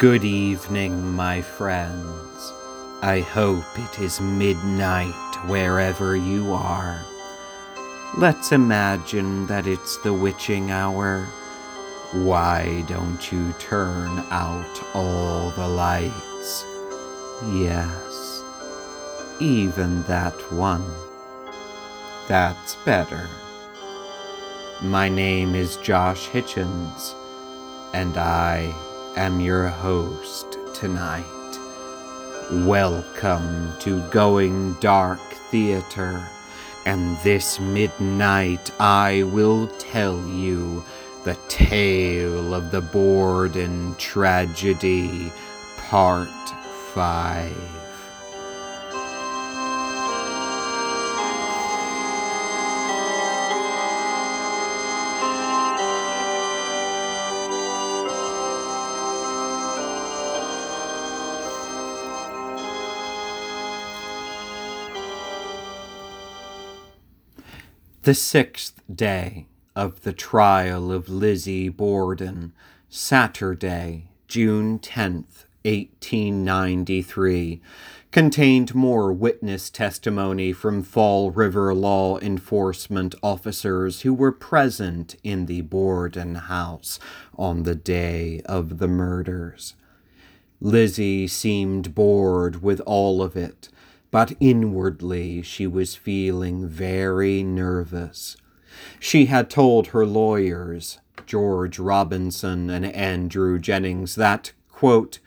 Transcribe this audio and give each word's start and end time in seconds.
Good 0.00 0.24
evening, 0.24 1.12
my 1.12 1.42
friends. 1.42 2.54
I 3.02 3.20
hope 3.20 3.66
it 3.76 3.98
is 3.98 4.18
midnight 4.18 5.36
wherever 5.44 6.16
you 6.16 6.54
are. 6.54 7.04
Let's 8.16 8.50
imagine 8.50 9.46
that 9.48 9.66
it's 9.66 9.98
the 9.98 10.14
witching 10.14 10.70
hour. 10.70 11.26
Why 12.14 12.82
don't 12.88 13.30
you 13.30 13.52
turn 13.58 14.24
out 14.30 14.82
all 14.94 15.50
the 15.50 15.68
lights? 15.68 16.64
Yes, 17.52 18.42
even 19.38 20.02
that 20.04 20.32
one. 20.50 20.90
That's 22.26 22.74
better. 22.86 23.28
My 24.80 25.10
name 25.10 25.54
is 25.54 25.76
Josh 25.76 26.26
Hitchens, 26.28 27.12
and 27.92 28.16
I 28.16 28.74
am 29.20 29.38
your 29.38 29.68
host 29.68 30.56
tonight. 30.72 31.24
Welcome 32.66 33.74
to 33.80 34.00
Going 34.08 34.72
Dark 34.80 35.20
Theater, 35.50 36.26
and 36.86 37.18
this 37.18 37.60
midnight 37.60 38.70
I 38.80 39.24
will 39.24 39.66
tell 39.78 40.18
you 40.26 40.82
the 41.24 41.36
tale 41.48 42.54
of 42.54 42.70
the 42.70 42.80
Borden 42.80 43.94
tragedy, 43.98 45.30
Part 45.76 46.30
5. 46.94 47.79
The 68.02 68.14
sixth 68.14 68.80
day 68.90 69.46
of 69.76 70.00
the 70.04 70.14
trial 70.14 70.90
of 70.90 71.10
Lizzie 71.10 71.68
Borden, 71.68 72.54
Saturday, 72.88 74.08
June 74.26 74.78
10th, 74.78 75.44
1893, 75.64 77.60
contained 78.10 78.74
more 78.74 79.12
witness 79.12 79.68
testimony 79.68 80.54
from 80.54 80.82
Fall 80.82 81.30
River 81.30 81.74
law 81.74 82.18
enforcement 82.20 83.14
officers 83.22 84.00
who 84.00 84.14
were 84.14 84.32
present 84.32 85.16
in 85.22 85.44
the 85.44 85.60
Borden 85.60 86.36
house 86.36 86.98
on 87.36 87.64
the 87.64 87.74
day 87.74 88.40
of 88.46 88.78
the 88.78 88.88
murders. 88.88 89.74
Lizzie 90.58 91.26
seemed 91.26 91.94
bored 91.94 92.62
with 92.62 92.80
all 92.86 93.20
of 93.20 93.36
it 93.36 93.68
but 94.10 94.32
inwardly 94.40 95.42
she 95.42 95.66
was 95.66 95.94
feeling 95.94 96.66
very 96.66 97.42
nervous. 97.42 98.36
She 98.98 99.26
had 99.26 99.50
told 99.50 99.88
her 99.88 100.06
lawyers, 100.06 100.98
George 101.26 101.78
Robinson 101.78 102.70
and 102.70 102.86
Andrew 102.86 103.58
Jennings, 103.58 104.14
that, 104.14 104.52
quote, 104.68 105.18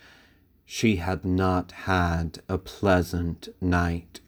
she 0.66 0.96
had 0.98 1.24
not 1.24 1.72
had 1.72 2.42
a 2.50 2.58
pleasant 2.58 3.50
night. 3.62 4.22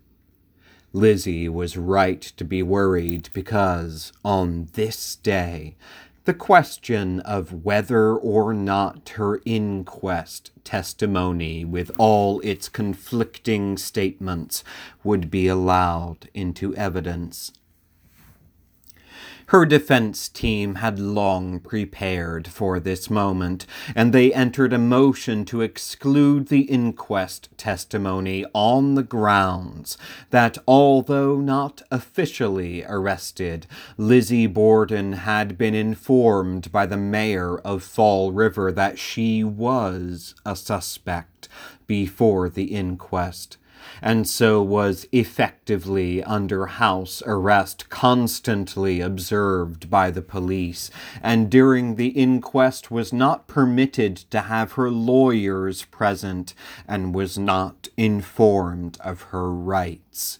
Lizzie 0.94 1.50
was 1.50 1.76
right 1.76 2.22
to 2.22 2.46
be 2.46 2.64
worried 2.64 3.30
because, 3.34 4.14
on 4.24 4.70
this 4.74 5.18
day, 5.18 5.76
the 6.26 6.34
question 6.34 7.20
of 7.22 7.64
whether 7.64 8.16
or 8.16 8.54
not 8.54 9.10
her 9.10 9.42
inquest 9.46 10.52
testimony, 10.64 11.64
with 11.64 11.92
all 12.00 12.40
its 12.42 12.68
conflicting 12.68 13.78
statements, 13.78 14.64
would 15.04 15.30
be 15.30 15.48
allowed 15.48 16.28
into 16.34 16.76
evidence 16.76 17.52
her 19.48 19.66
defense 19.66 20.28
team 20.28 20.76
had 20.76 21.00
long 21.00 21.60
prepared 21.60 22.48
for 22.48 22.80
this 22.80 23.10
moment, 23.10 23.66
and 23.96 24.12
they 24.12 24.34
entered 24.34 24.74
a 24.74 24.78
motion 24.78 25.46
to 25.46 25.62
exclude 25.62 26.48
the 26.48 26.62
inquest 26.62 27.50
testimony 27.58 28.46
on 28.54 28.96
the 28.96 29.04
grounds 29.04 29.98
that, 30.32 30.58
although 30.68 31.40
not 31.40 31.82
officially 31.92 32.84
arrested, 32.86 33.68
Lizzie 33.98 34.48
Borden 34.48 35.14
had 35.14 35.58
been 35.58 35.76
informed 35.76 36.72
by 36.72 36.86
the 36.86 36.98
mayor 36.98 37.58
of 37.60 37.84
Fall 37.84 38.32
River 38.32 38.72
that 38.72 38.98
she 38.98 39.44
was 39.44 40.34
a 40.46 40.56
suspect 40.56 41.48
before 41.88 42.50
the 42.50 42.66
inquest 42.66 43.58
and 44.02 44.28
so 44.28 44.62
was 44.62 45.08
effectively 45.12 46.24
under 46.24 46.66
house 46.66 47.22
arrest, 47.26 47.90
constantly 47.90 49.02
observed 49.02 49.90
by 49.90 50.12
the 50.12 50.22
police, 50.22 50.92
and 51.22 51.50
during 51.50 51.96
the 51.96 52.10
inquest 52.10 52.92
was 52.92 53.14
not 53.14 53.48
permitted 53.48 54.18
to 54.18 54.42
have 54.42 54.74
her 54.74 54.90
lawyers 54.90 55.86
present 55.86 56.54
and 56.88 57.16
was 57.16 57.38
not 57.38 57.90
informed 57.98 58.98
of 59.02 59.24
her 59.24 59.52
rights. 59.52 60.40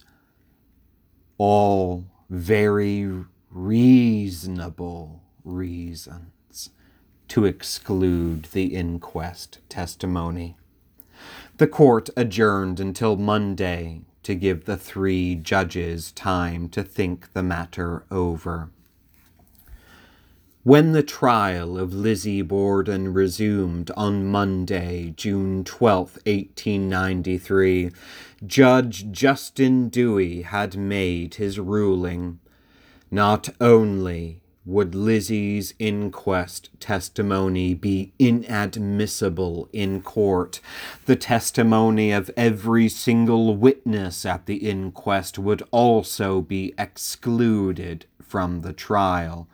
All 1.38 2.04
very 2.30 3.10
reasonable 3.50 5.22
reasons 5.44 6.70
to 7.28 7.44
exclude 7.44 8.44
the 8.52 8.74
inquest 8.74 9.58
testimony. 9.68 10.56
The 11.58 11.66
court 11.66 12.10
adjourned 12.18 12.80
until 12.80 13.16
Monday 13.16 14.02
to 14.24 14.34
give 14.34 14.66
the 14.66 14.76
three 14.76 15.34
judges 15.34 16.12
time 16.12 16.68
to 16.68 16.82
think 16.82 17.32
the 17.32 17.42
matter 17.42 18.04
over. 18.10 18.68
When 20.64 20.92
the 20.92 21.02
trial 21.02 21.78
of 21.78 21.94
Lizzie 21.94 22.42
Borden 22.42 23.14
resumed 23.14 23.90
on 23.96 24.26
Monday, 24.26 25.14
June 25.16 25.64
12, 25.64 26.18
1893, 26.26 27.90
Judge 28.44 29.10
Justin 29.10 29.88
Dewey 29.88 30.42
had 30.42 30.76
made 30.76 31.36
his 31.36 31.58
ruling. 31.58 32.38
Not 33.10 33.48
only 33.62 34.42
would 34.66 34.94
Lizzie's 34.96 35.72
inquest 35.78 36.68
testimony 36.80 37.72
be 37.72 38.12
inadmissible 38.18 39.68
in 39.72 40.02
court. 40.02 40.60
The 41.06 41.14
testimony 41.14 42.10
of 42.10 42.30
every 42.36 42.88
single 42.88 43.56
witness 43.56 44.26
at 44.26 44.46
the 44.46 44.56
inquest 44.56 45.38
would 45.38 45.62
also 45.70 46.40
be 46.40 46.74
excluded 46.76 48.06
from 48.20 48.62
the 48.62 48.72
trial. 48.72 49.46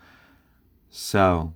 So, 0.89 1.53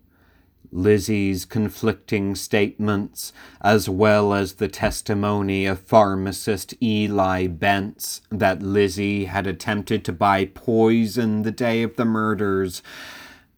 Lizzie's 0.70 1.46
conflicting 1.46 2.34
statements, 2.34 3.32
as 3.62 3.88
well 3.88 4.34
as 4.34 4.54
the 4.54 4.68
testimony 4.68 5.64
of 5.64 5.80
pharmacist 5.80 6.74
Eli 6.82 7.46
Bence 7.46 8.20
that 8.30 8.62
Lizzie 8.62 9.24
had 9.24 9.46
attempted 9.46 10.04
to 10.04 10.12
buy 10.12 10.44
poison 10.44 11.42
the 11.42 11.52
day 11.52 11.82
of 11.82 11.96
the 11.96 12.04
murders, 12.04 12.82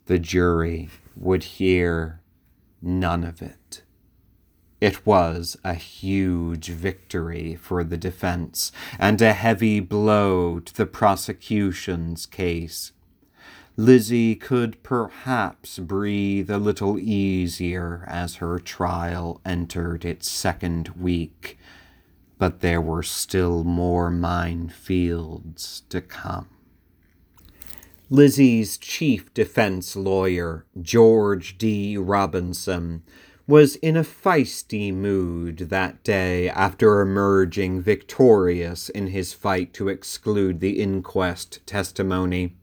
the 0.08 0.18
jury 0.18 0.88
would 1.14 1.44
hear 1.44 2.20
none 2.80 3.22
of 3.22 3.42
it. 3.42 3.82
It 4.80 5.04
was 5.04 5.58
a 5.62 5.74
huge 5.74 6.68
victory 6.68 7.56
for 7.56 7.84
the 7.84 7.98
defense 7.98 8.72
and 8.98 9.20
a 9.20 9.34
heavy 9.34 9.80
blow 9.80 10.60
to 10.60 10.74
the 10.74 10.86
prosecution's 10.86 12.24
case. 12.24 12.92
Lizzie 13.76 14.34
could 14.34 14.82
perhaps 14.82 15.78
breathe 15.78 16.48
a 16.48 16.58
little 16.58 16.98
easier 16.98 18.04
as 18.08 18.36
her 18.36 18.58
trial 18.58 19.42
entered 19.44 20.06
its 20.06 20.30
second 20.30 20.88
week, 20.98 21.58
but 22.38 22.60
there 22.60 22.80
were 22.80 23.02
still 23.02 23.62
more 23.62 24.10
minefields 24.10 25.82
to 25.90 26.00
come. 26.00 26.48
Lizzie's 28.10 28.78
chief 28.78 29.34
defense 29.34 29.94
lawyer, 29.94 30.64
George 30.80 31.58
D. 31.58 31.98
Robinson, 31.98 33.02
was 33.46 33.76
in 33.76 33.98
a 33.98 34.02
feisty 34.02 34.92
mood 34.92 35.58
that 35.68 36.02
day 36.04 36.48
after 36.48 37.02
emerging 37.02 37.82
victorious 37.82 38.88
in 38.88 39.08
his 39.08 39.34
fight 39.34 39.74
to 39.74 39.88
exclude 39.88 40.60
the 40.60 40.80
inquest 40.80 41.60
testimony. 41.66 42.56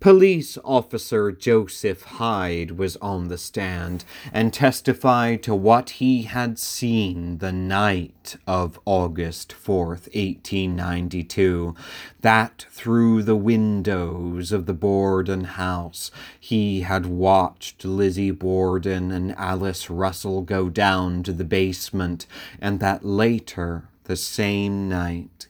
Police 0.00 0.56
officer 0.64 1.32
Joseph 1.32 2.02
Hyde 2.02 2.72
was 2.78 2.96
on 2.98 3.26
the 3.26 3.36
stand 3.36 4.04
and 4.32 4.52
testified 4.54 5.42
to 5.42 5.56
what 5.56 5.90
he 5.90 6.22
had 6.22 6.56
seen 6.56 7.38
the 7.38 7.50
night 7.50 8.36
of 8.46 8.78
August 8.84 9.52
4th, 9.52 10.06
1892, 10.14 11.74
that 12.20 12.66
through 12.70 13.24
the 13.24 13.34
windows 13.34 14.52
of 14.52 14.66
the 14.66 14.72
Borden 14.72 15.42
house. 15.44 16.12
He 16.38 16.82
had 16.82 17.06
watched 17.06 17.84
Lizzie 17.84 18.30
Borden 18.30 19.10
and 19.10 19.34
Alice 19.34 19.90
Russell 19.90 20.42
go 20.42 20.68
down 20.68 21.24
to 21.24 21.32
the 21.32 21.44
basement, 21.44 22.24
and 22.60 22.78
that 22.78 23.04
later, 23.04 23.88
the 24.04 24.14
same 24.14 24.88
night, 24.88 25.47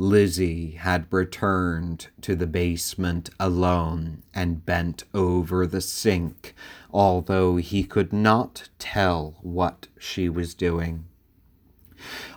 Lizzie 0.00 0.76
had 0.78 1.12
returned 1.12 2.06
to 2.20 2.36
the 2.36 2.46
basement 2.46 3.30
alone 3.40 4.22
and 4.32 4.64
bent 4.64 5.02
over 5.12 5.66
the 5.66 5.80
sink, 5.80 6.54
although 6.92 7.56
he 7.56 7.82
could 7.82 8.12
not 8.12 8.68
tell 8.78 9.34
what 9.42 9.88
she 9.98 10.28
was 10.28 10.54
doing. 10.54 11.04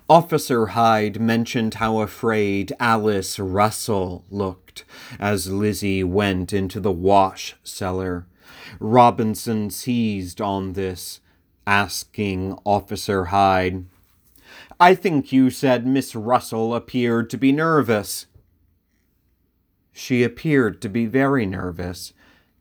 Officer 0.10 0.68
Hyde 0.68 1.22
mentioned 1.22 1.76
how 1.76 2.00
afraid 2.00 2.74
Alice 2.80 3.38
Russell 3.38 4.26
looked 4.32 4.84
as 5.20 5.52
Lizzie 5.52 6.04
went 6.04 6.52
into 6.52 6.80
the 6.80 6.92
wash 6.92 7.56
cellar. 7.64 8.26
Robinson 8.80 9.70
seized 9.70 10.42
on 10.42 10.74
this, 10.74 11.20
asking 11.68 12.58
Officer 12.66 13.26
Hyde, 13.26 13.86
I 14.82 14.96
think 14.96 15.32
you 15.32 15.52
said 15.52 15.86
Miss 15.86 16.16
Russell 16.16 16.74
appeared 16.74 17.30
to 17.30 17.38
be 17.38 17.52
nervous. 17.52 18.26
She 19.92 20.24
appeared 20.24 20.82
to 20.82 20.90
be 20.90 21.06
very 21.06 21.46
nervous. 21.46 22.14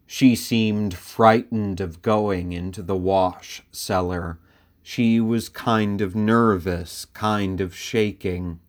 She 0.06 0.36
seemed 0.36 0.92
frightened 0.92 1.80
of 1.80 2.02
going 2.02 2.52
into 2.52 2.82
the 2.82 2.94
wash 2.94 3.62
cellar. 3.72 4.38
She 4.82 5.18
was 5.18 5.48
kind 5.48 6.02
of 6.02 6.14
nervous, 6.14 7.06
kind 7.06 7.58
of 7.58 7.74
shaking. 7.74 8.60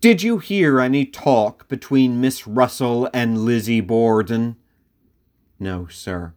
Did 0.00 0.22
you 0.22 0.38
hear 0.38 0.78
any 0.78 1.04
talk 1.04 1.66
between 1.66 2.20
Miss 2.20 2.46
Russell 2.46 3.10
and 3.12 3.44
Lizzie 3.44 3.80
Borden? 3.80 4.54
No, 5.58 5.88
sir. 5.88 6.34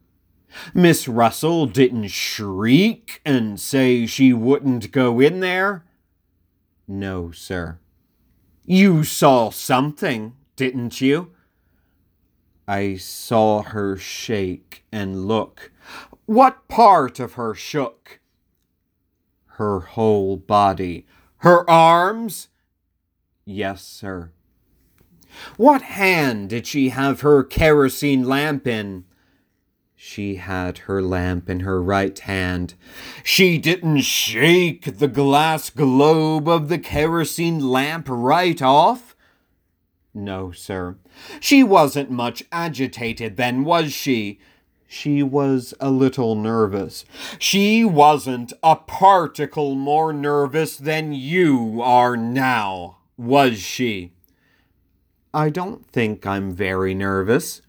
Miss 0.74 1.08
Russell 1.08 1.68
didn't 1.68 2.08
shriek 2.08 3.22
and 3.24 3.60
say 3.60 4.08
she 4.08 4.34
wouldn't 4.34 4.92
go 4.92 5.20
in 5.20 5.40
there? 5.40 5.84
No, 6.94 7.32
sir. 7.32 7.80
You 8.66 9.04
saw 9.04 9.50
something, 9.50 10.36
didn't 10.56 11.02
you? 11.02 11.32
I 12.68 12.98
saw 12.98 13.64
her 13.64 13.98
shake 13.98 14.86
and 14.92 15.26
look. 15.26 15.72
What 16.28 16.68
part 16.68 17.20
of 17.20 17.34
her 17.34 17.56
shook? 17.56 18.20
Her 19.58 19.80
whole 19.80 20.38
body. 20.38 21.08
Her 21.38 21.68
arms? 21.68 22.50
Yes, 23.44 23.84
sir. 23.84 24.30
What 25.58 25.82
hand 25.82 26.50
did 26.52 26.68
she 26.68 26.90
have 26.90 27.22
her 27.22 27.44
kerosene 27.44 28.24
lamp 28.24 28.68
in? 28.68 29.06
She 30.06 30.36
had 30.36 30.80
her 30.80 31.02
lamp 31.02 31.50
in 31.50 31.62
her 31.62 31.82
right 31.82 32.20
hand. 32.20 32.74
She 33.24 33.58
didn't 33.58 34.02
shake 34.02 35.00
the 35.00 35.08
glass 35.08 35.70
globe 35.70 36.50
of 36.50 36.68
the 36.68 36.78
kerosene 36.78 37.62
lamp 37.62 38.08
right 38.10 38.62
off? 38.62 39.16
No, 40.14 40.52
sir. 40.52 40.98
She 41.40 41.64
wasn't 41.64 42.12
much 42.12 42.44
agitated 42.52 43.38
then, 43.38 43.64
was 43.64 43.94
she? 43.94 44.42
She 44.88 45.24
was 45.24 45.74
a 45.80 45.90
little 45.90 46.36
nervous. 46.36 47.06
She 47.40 47.86
wasn't 47.86 48.52
a 48.62 48.76
particle 48.76 49.74
more 49.74 50.12
nervous 50.12 50.76
than 50.76 51.14
you 51.14 51.82
are 51.82 52.18
now, 52.18 52.98
was 53.16 53.58
she? 53.58 54.12
I 55.34 55.50
don't 55.50 55.88
think 55.88 56.28
I'm 56.28 56.52
very 56.52 56.94
nervous. 56.94 57.63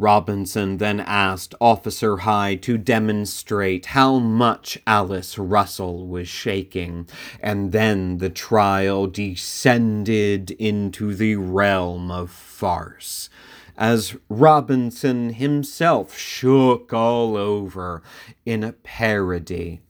Robinson 0.00 0.78
then 0.78 0.98
asked 1.00 1.54
Officer 1.60 2.16
Hyde 2.18 2.62
to 2.62 2.78
demonstrate 2.78 3.86
how 3.86 4.18
much 4.18 4.78
Alice 4.86 5.36
Russell 5.36 6.06
was 6.06 6.26
shaking, 6.26 7.06
and 7.38 7.70
then 7.70 8.16
the 8.16 8.30
trial 8.30 9.06
descended 9.06 10.52
into 10.52 11.14
the 11.14 11.36
realm 11.36 12.10
of 12.10 12.30
farce. 12.30 13.28
As 13.76 14.16
Robinson 14.30 15.34
himself 15.34 16.16
shook 16.16 16.94
all 16.94 17.36
over 17.36 18.02
in 18.46 18.64
a 18.64 18.72
parody 18.72 19.82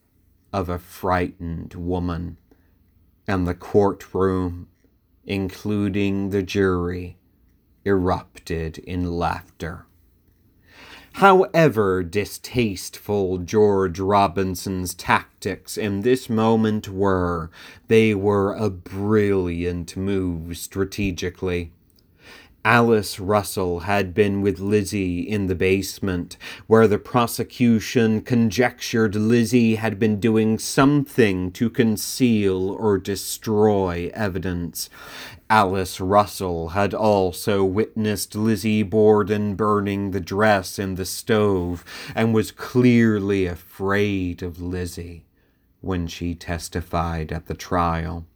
of 0.51 0.67
a 0.67 0.77
frightened 0.77 1.73
woman, 1.73 2.37
and 3.27 3.47
the 3.47 3.55
courtroom, 3.55 4.67
including 5.23 6.31
the 6.31 6.43
jury, 6.43 7.17
erupted 7.85 8.77
in 8.79 9.09
laughter. 9.09 9.85
However 11.13 12.03
distasteful 12.03 13.37
George 13.39 13.99
Robinson's 13.99 14.93
tactics 14.93 15.77
in 15.77 16.01
this 16.01 16.29
moment 16.29 16.89
were, 16.89 17.51
they 17.87 18.15
were 18.15 18.53
a 18.53 18.69
brilliant 18.69 19.95
move 19.97 20.57
strategically. 20.57 21.71
Alice 22.63 23.19
Russell 23.19 23.81
had 23.81 24.13
been 24.13 24.41
with 24.41 24.59
Lizzie 24.59 25.21
in 25.21 25.47
the 25.47 25.55
basement, 25.55 26.37
where 26.67 26.87
the 26.87 26.99
prosecution 26.99 28.21
conjectured 28.21 29.15
Lizzie 29.15 29.75
had 29.75 29.97
been 29.97 30.19
doing 30.19 30.59
something 30.59 31.51
to 31.53 31.71
conceal 31.71 32.69
or 32.69 32.99
destroy 32.99 34.11
evidence. 34.13 34.91
Alice 35.49 35.99
Russell 35.99 36.69
had 36.69 36.93
also 36.93 37.65
witnessed 37.65 38.35
Lizzie 38.35 38.83
Borden 38.83 39.55
burning 39.55 40.11
the 40.11 40.21
dress 40.21 40.77
in 40.77 40.95
the 40.95 41.05
stove 41.05 41.83
and 42.13 42.31
was 42.31 42.51
clearly 42.51 43.47
afraid 43.47 44.43
of 44.43 44.61
Lizzie 44.61 45.25
when 45.81 46.05
she 46.05 46.35
testified 46.35 47.31
at 47.31 47.47
the 47.47 47.55
trial. 47.55 48.27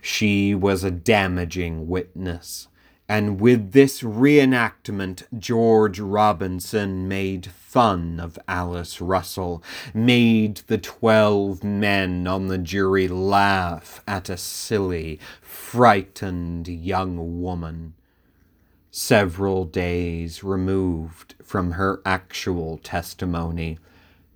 She 0.00 0.54
was 0.54 0.84
a 0.84 0.90
damaging 0.92 1.88
witness 1.88 2.68
and 3.10 3.40
with 3.40 3.72
this 3.72 4.02
reenactment, 4.02 5.24
George 5.36 5.98
Robinson 5.98 7.08
made 7.08 7.44
fun 7.44 8.20
of 8.20 8.38
Alice 8.46 9.00
Russell, 9.00 9.64
made 9.92 10.58
the 10.68 10.78
twelve 10.78 11.64
men 11.64 12.28
on 12.28 12.46
the 12.46 12.56
jury 12.56 13.08
laugh 13.08 14.00
at 14.06 14.28
a 14.28 14.36
silly, 14.36 15.18
frightened 15.42 16.68
young 16.68 17.42
woman. 17.42 17.94
Several 18.92 19.64
days 19.64 20.44
removed 20.44 21.34
from 21.42 21.72
her 21.72 22.00
actual 22.06 22.78
testimony, 22.78 23.80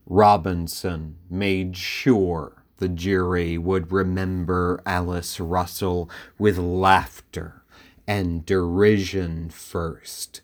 Robinson 0.05 1.15
made 1.31 1.77
sure 1.77 2.65
the 2.79 2.89
jury 2.89 3.57
would 3.57 3.93
remember 3.93 4.83
Alice 4.85 5.39
Russell 5.39 6.11
with 6.39 6.59
laughter 6.59 7.63
and 8.07 8.45
derision 8.45 9.49
first, 9.51 10.43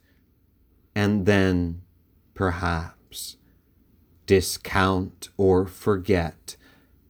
and 0.94 1.26
then, 1.26 1.82
perhaps, 2.34 3.36
discount 4.26 5.28
or 5.36 5.66
forget 5.66 6.56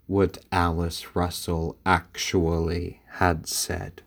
what 0.06 0.38
Alice 0.50 1.14
Russell 1.14 1.76
actually 1.86 3.00
had 3.12 3.46
said. 3.46 4.02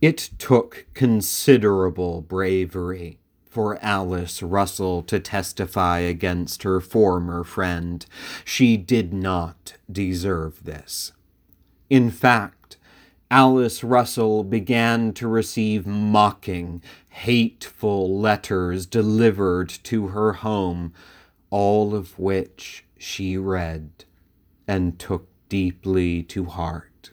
It 0.00 0.30
took 0.38 0.86
considerable 0.94 2.22
bravery 2.22 3.18
for 3.50 3.78
Alice 3.82 4.42
Russell 4.42 5.02
to 5.02 5.18
testify 5.18 5.98
against 5.98 6.62
her 6.62 6.80
former 6.80 7.44
friend. 7.44 8.06
She 8.44 8.76
did 8.76 9.12
not 9.12 9.74
deserve 9.90 10.64
this. 10.64 11.12
In 11.90 12.10
fact, 12.10 12.59
Alice 13.30 13.84
Russell 13.84 14.42
began 14.42 15.12
to 15.12 15.28
receive 15.28 15.86
mocking, 15.86 16.82
hateful 17.10 18.18
letters 18.18 18.86
delivered 18.86 19.68
to 19.84 20.08
her 20.08 20.32
home, 20.32 20.92
all 21.48 21.94
of 21.94 22.18
which 22.18 22.84
she 22.98 23.36
read 23.36 24.04
and 24.66 24.98
took 24.98 25.28
deeply 25.48 26.24
to 26.24 26.46
heart. 26.46 27.12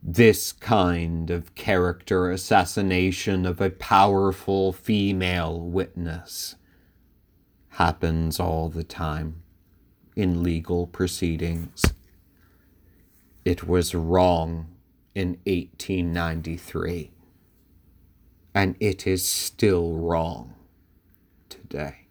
This 0.00 0.52
kind 0.52 1.30
of 1.30 1.54
character 1.54 2.30
assassination 2.30 3.46
of 3.46 3.60
a 3.60 3.70
powerful 3.70 4.72
female 4.72 5.60
witness 5.60 6.54
happens 7.70 8.38
all 8.38 8.68
the 8.68 8.84
time 8.84 9.42
in 10.14 10.44
legal 10.44 10.86
proceedings. 10.86 11.82
It 13.44 13.66
was 13.68 13.94
wrong 13.94 14.68
in 15.14 15.38
1893. 15.46 17.10
and 18.54 18.76
it 18.80 19.06
is 19.06 19.26
still 19.26 19.94
wrong 19.94 20.54
today. 21.48 22.06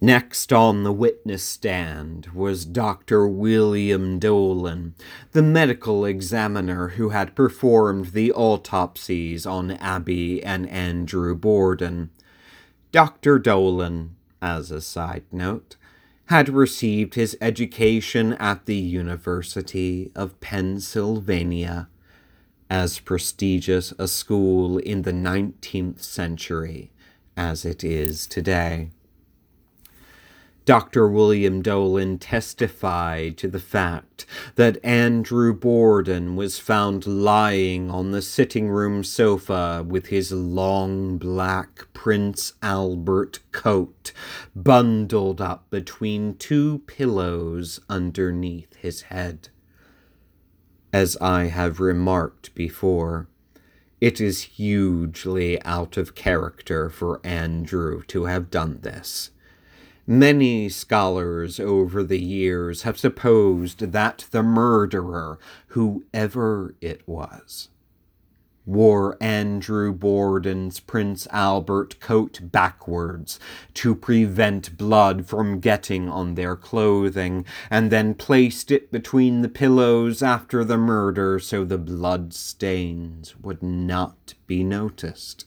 Next 0.00 0.52
on 0.52 0.84
the 0.84 0.92
witness 0.92 1.42
stand 1.42 2.28
was 2.34 2.66
Dr. 2.66 3.26
William 3.26 4.18
Dolan, 4.18 4.94
the 5.32 5.42
medical 5.42 6.04
examiner 6.04 6.88
who 6.90 7.10
had 7.10 7.34
performed 7.34 8.06
the 8.08 8.32
autopsies 8.32 9.46
on 9.46 9.70
Abby 9.72 10.42
and 10.44 10.68
Andrew 10.68 11.34
Borden. 11.34 12.10
Dr. 12.92 13.38
Dolan, 13.38 14.16
as 14.42 14.70
a 14.70 14.80
side 14.82 15.24
note, 15.32 15.76
had 16.26 16.48
received 16.48 17.14
his 17.14 17.36
education 17.40 18.32
at 18.34 18.66
the 18.66 18.76
University 18.76 20.10
of 20.14 20.38
Pennsylvania, 20.40 21.88
as 22.68 22.98
prestigious 22.98 23.92
a 23.98 24.08
school 24.08 24.78
in 24.78 25.02
the 25.02 25.12
19th 25.12 26.02
century 26.02 26.90
as 27.36 27.64
it 27.64 27.84
is 27.84 28.26
today. 28.26 28.90
Dr. 30.66 31.08
William 31.08 31.62
Dolan 31.62 32.18
testified 32.18 33.38
to 33.38 33.46
the 33.46 33.60
fact 33.60 34.26
that 34.56 34.84
Andrew 34.84 35.54
Borden 35.54 36.34
was 36.34 36.58
found 36.58 37.06
lying 37.06 37.88
on 37.88 38.10
the 38.10 38.20
sitting 38.20 38.68
room 38.68 39.04
sofa 39.04 39.84
with 39.86 40.06
his 40.06 40.32
long 40.32 41.18
black 41.18 41.86
Prince 41.92 42.54
Albert 42.62 43.38
coat 43.52 44.10
bundled 44.56 45.40
up 45.40 45.70
between 45.70 46.34
two 46.34 46.80
pillows 46.88 47.78
underneath 47.88 48.74
his 48.74 49.02
head. 49.02 49.50
As 50.92 51.16
I 51.18 51.44
have 51.44 51.78
remarked 51.78 52.52
before, 52.56 53.28
it 54.00 54.20
is 54.20 54.42
hugely 54.42 55.62
out 55.62 55.96
of 55.96 56.16
character 56.16 56.90
for 56.90 57.20
Andrew 57.22 58.02
to 58.08 58.24
have 58.24 58.50
done 58.50 58.80
this. 58.82 59.30
Many 60.08 60.68
scholars 60.68 61.58
over 61.58 62.04
the 62.04 62.20
years 62.20 62.82
have 62.82 62.96
supposed 62.96 63.80
that 63.80 64.26
the 64.30 64.44
murderer, 64.44 65.40
whoever 65.68 66.76
it 66.80 67.02
was, 67.08 67.70
wore 68.64 69.16
Andrew 69.20 69.92
Borden's 69.92 70.78
Prince 70.78 71.26
Albert 71.32 71.98
coat 71.98 72.38
backwards 72.40 73.40
to 73.74 73.96
prevent 73.96 74.78
blood 74.78 75.26
from 75.26 75.58
getting 75.58 76.08
on 76.08 76.36
their 76.36 76.54
clothing, 76.54 77.44
and 77.68 77.90
then 77.90 78.14
placed 78.14 78.70
it 78.70 78.92
between 78.92 79.42
the 79.42 79.48
pillows 79.48 80.22
after 80.22 80.62
the 80.62 80.78
murder 80.78 81.40
so 81.40 81.64
the 81.64 81.78
blood 81.78 82.32
stains 82.32 83.34
would 83.40 83.60
not 83.60 84.34
be 84.46 84.62
noticed. 84.62 85.46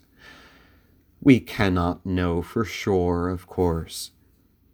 We 1.22 1.40
cannot 1.40 2.06
know 2.06 2.42
for 2.42 2.66
sure, 2.66 3.30
of 3.30 3.48
course 3.48 4.12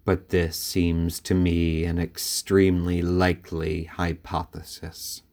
but 0.05 0.29
this 0.29 0.55
seems 0.55 1.19
to 1.19 1.33
me 1.33 1.83
an 1.83 1.97
extremely 1.97 3.01
likely 3.01 3.85
hypothesis. 3.85 5.23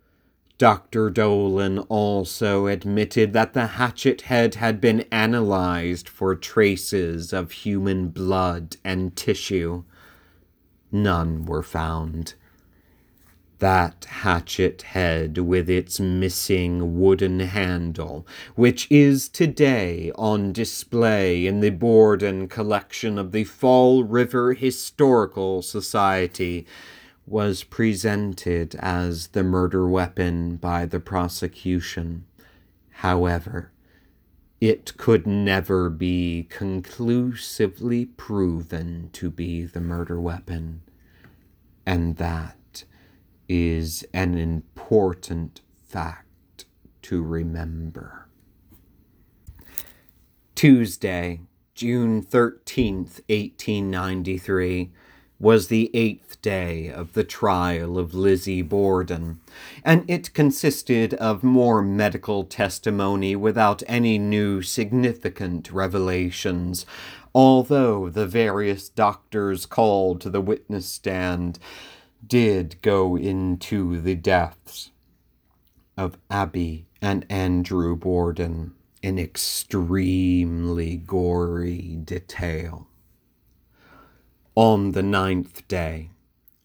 Dr. 0.57 1.11
Dolan 1.11 1.78
also 1.90 2.69
admitted 2.69 3.35
that 3.35 3.52
the 3.52 3.66
hatchet 3.66 4.23
head 4.23 4.54
had 4.54 4.80
been 4.80 5.02
analyzed 5.12 6.09
for 6.09 6.35
traces 6.35 7.35
of 7.35 7.52
human 7.52 8.09
blood 8.09 8.78
and 8.83 9.14
tissue. 9.14 9.85
None 10.90 11.45
were 11.45 11.62
found 11.62 12.33
that 13.61 14.05
hatchet 14.07 14.83
head 14.83 15.38
with 15.38 15.71
its 15.71 16.00
missing 16.00 16.99
wooden 16.99 17.40
handle, 17.40 18.26
which 18.55 18.87
is 18.90 19.29
today 19.29 20.11
on 20.17 20.52
display 20.52 21.47
in 21.47 21.61
the 21.61 21.71
Borden 21.71 22.49
collection 22.49 23.19
of 23.19 23.33
the 23.33 23.45
Fall 23.45 24.02
River 24.02 24.55
Historical 24.55 25.62
Society, 25.62 26.67
was 27.26 27.62
presented 27.62 28.75
as 28.76 29.29
the 29.29 29.45
murder 29.45 29.88
weapon 29.88 30.57
by 30.57 30.85
the 30.85 31.00
prosecution. 31.00 32.25
However, 32.90 33.71
it 34.61 34.97
could 34.97 35.26
never 35.26 35.88
be 35.88 36.47
conclusively 36.50 38.05
proven 38.05 39.11
to 39.12 39.31
be 39.31 39.64
the 39.64 39.81
murder 39.81 40.21
weapon, 40.21 40.83
and 41.87 42.17
that 42.17 42.57
is 43.52 44.07
an 44.14 44.38
important 44.38 45.61
fact 45.85 46.66
to 47.02 47.21
remember. 47.21 48.28
Tuesday, 50.54 51.40
June 51.75 52.23
13th, 52.23 53.19
1893, 53.28 54.92
was 55.40 55.66
the 55.66 55.90
eighth 55.95 56.40
day 56.42 56.88
of 56.88 57.14
the 57.14 57.25
trial 57.25 57.99
of 57.99 58.14
Lizzie 58.14 58.62
Borden, 58.62 59.40
and 59.85 60.09
it 60.09 60.33
consisted 60.33 61.14
of 61.14 61.42
more 61.42 61.83
medical 61.83 62.45
testimony 62.45 63.35
without 63.35 63.83
any 63.88 64.16
new 64.16 64.62
significant 64.62 65.73
revelations, 65.73 66.87
although 67.35 68.09
the 68.09 68.28
various 68.28 68.88
doctors 68.88 69.66
called 69.66 70.21
to 70.21 70.30
the 70.30 70.40
witness 70.40 70.87
stand 70.87 71.59
did 72.27 72.81
go 72.83 73.17
into 73.17 74.00
the 74.00 74.15
deaths 74.15 74.91
of 75.97 76.19
Abby 76.31 76.87
and 77.03 77.27
Andrew 77.29 77.97
Borden 77.97 78.75
in 79.03 79.19
extremely 79.19 80.97
gory 80.97 81.99
detail. 82.05 82.87
On 84.55 84.93
the 84.93 85.03
ninth 85.03 85.67
day, 85.69 86.11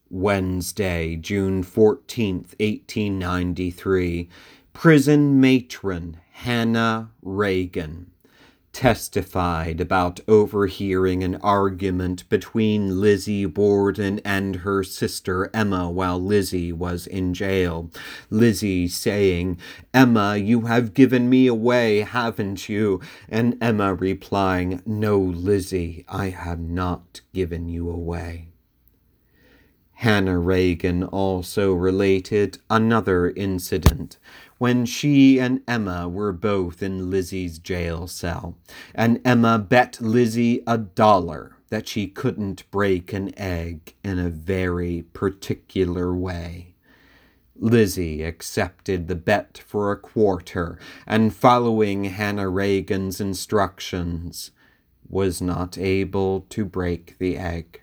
Wednesday, 0.10 1.16
June 1.16 1.64
14th, 1.64 2.54
1893, 2.60 4.30
prison 4.74 5.40
matron 5.40 6.20
Hannah 6.32 7.12
Reagan 7.22 8.12
testified 8.76 9.80
about 9.80 10.20
overhearing 10.28 11.24
an 11.24 11.36
argument 11.38 12.28
between 12.28 13.00
Lizzie 13.00 13.46
Borden 13.46 14.20
and 14.26 14.58
her 14.58 14.84
sister 14.84 15.50
Emma 15.54 15.90
while 15.90 16.20
Lizzie 16.20 16.74
was 16.74 17.08
in 17.08 17.34
jail. 17.34 17.90
Lizzie 18.30 18.90
saying, 18.90 19.58
Emma, 19.94 20.36
you 20.36 20.64
have 20.64 20.94
given 20.94 21.30
me 21.30 21.48
away, 21.48 22.00
haven't 22.02 22.68
you? 22.68 23.00
And 23.30 23.58
Emma 23.62 23.94
replying, 23.94 24.82
No, 24.86 25.20
Lizzie, 25.20 26.04
I 26.10 26.32
have 26.32 26.60
not 26.60 27.22
given 27.34 27.70
you 27.70 27.90
away. 27.90 28.50
Hannah 30.00 30.38
Reagan 30.38 31.06
also 31.06 31.72
related 31.72 32.58
another 32.70 33.30
incident 33.30 34.18
when 34.58 34.86
she 34.86 35.40
and 35.40 35.62
Emma 35.68 36.08
were 36.08 36.32
both 36.32 36.82
in 36.82 37.10
Lizzie's 37.10 37.60
jail 37.60 38.08
cell, 38.08 38.58
and 38.94 39.20
Emma 39.26 39.60
bet 39.60 40.00
Lizzie 40.00 40.64
a 40.66 40.78
dollar 40.78 41.58
that 41.70 41.88
she 41.88 42.08
couldn't 42.08 42.70
break 42.72 43.12
an 43.12 43.38
egg 43.38 43.96
in 44.04 44.20
a 44.20 44.30
very 44.30 45.02
particular 45.14 46.16
way. 46.16 46.76
Lizzie 47.58 48.24
accepted 48.24 49.08
the 49.08 49.16
bet 49.16 49.58
for 49.66 49.92
a 49.92 49.98
quarter, 49.98 50.78
and 51.08 51.34
following 51.34 52.06
Hannah 52.06 52.50
Reagan's 52.50 53.22
instructions, 53.22 54.52
was 55.08 55.42
not 55.42 55.78
able 55.78 56.42
to 56.50 56.66
break 56.66 57.18
the 57.18 57.38
egg. 57.38 57.82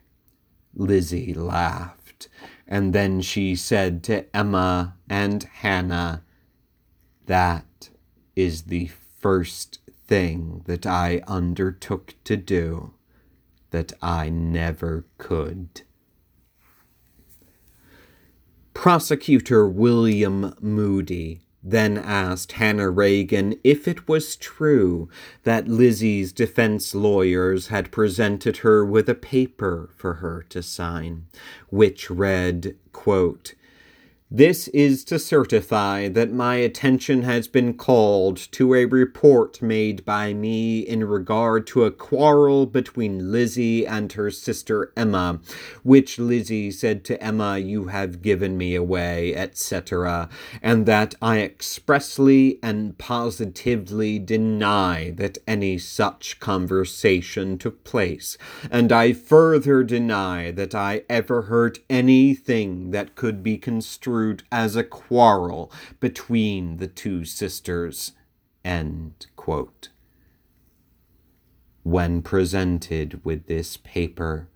Lizzie 0.74 1.34
laughed, 1.34 2.28
and 2.66 2.92
then 2.92 3.20
she 3.20 3.54
said 3.54 4.02
to 4.04 4.36
Emma 4.36 4.96
and 5.08 5.42
Hannah, 5.44 6.22
that 7.32 7.88
is 8.36 8.64
the 8.64 8.90
first 9.18 9.78
thing 10.06 10.60
that 10.66 10.84
I 10.84 11.22
undertook 11.26 12.14
to 12.24 12.36
do 12.36 12.92
that 13.70 13.90
I 14.02 14.28
never 14.28 15.06
could. 15.16 15.80
Prosecutor 18.74 19.66
William 19.66 20.54
Moody 20.60 21.40
then 21.62 21.96
asked 21.96 22.52
Hannah 22.52 22.90
Reagan 22.90 23.54
if 23.64 23.88
it 23.88 24.06
was 24.06 24.36
true 24.36 25.08
that 25.44 25.66
Lizzie's 25.66 26.34
defense 26.34 26.94
lawyers 26.94 27.68
had 27.68 27.90
presented 27.90 28.58
her 28.58 28.84
with 28.84 29.08
a 29.08 29.14
paper 29.14 29.88
for 29.96 30.14
her 30.14 30.44
to 30.50 30.62
sign, 30.62 31.24
which 31.70 32.10
read, 32.10 32.76
quote, 32.92 33.54
this 34.34 34.66
is 34.68 35.04
to 35.04 35.18
certify 35.18 36.08
that 36.08 36.32
my 36.32 36.54
attention 36.54 37.20
has 37.20 37.46
been 37.46 37.74
called 37.74 38.38
to 38.50 38.74
a 38.74 38.86
report 38.86 39.60
made 39.60 40.02
by 40.06 40.32
me 40.32 40.80
in 40.80 41.04
regard 41.04 41.66
to 41.66 41.84
a 41.84 41.90
quarrel 41.90 42.64
between 42.64 43.30
Lizzie 43.30 43.86
and 43.86 44.10
her 44.14 44.30
sister 44.30 44.90
Emma, 44.96 45.38
which 45.82 46.18
Lizzie 46.18 46.70
said 46.70 47.04
to 47.04 47.22
Emma, 47.22 47.58
You 47.58 47.88
have 47.88 48.22
given 48.22 48.56
me 48.56 48.74
away, 48.74 49.34
etc., 49.36 50.30
and 50.62 50.86
that 50.86 51.14
I 51.20 51.40
expressly 51.40 52.58
and 52.62 52.96
positively 52.96 54.18
deny 54.18 55.10
that 55.10 55.36
any 55.46 55.76
such 55.76 56.40
conversation 56.40 57.58
took 57.58 57.84
place, 57.84 58.38
and 58.70 58.92
I 58.92 59.12
further 59.12 59.84
deny 59.84 60.50
that 60.52 60.74
I 60.74 61.02
ever 61.10 61.42
heard 61.42 61.80
anything 61.90 62.92
that 62.92 63.14
could 63.14 63.42
be 63.42 63.58
construed 63.58 64.21
construed 64.22 64.44
as 64.52 64.76
a 64.76 64.84
quarrel 64.84 65.72
between 66.00 66.76
the 66.76 66.86
two 66.86 67.24
sisters. 67.24 68.12
When 71.82 72.22
presented 72.22 73.24
with 73.24 73.46
this 73.46 73.76
paper, 73.78 74.48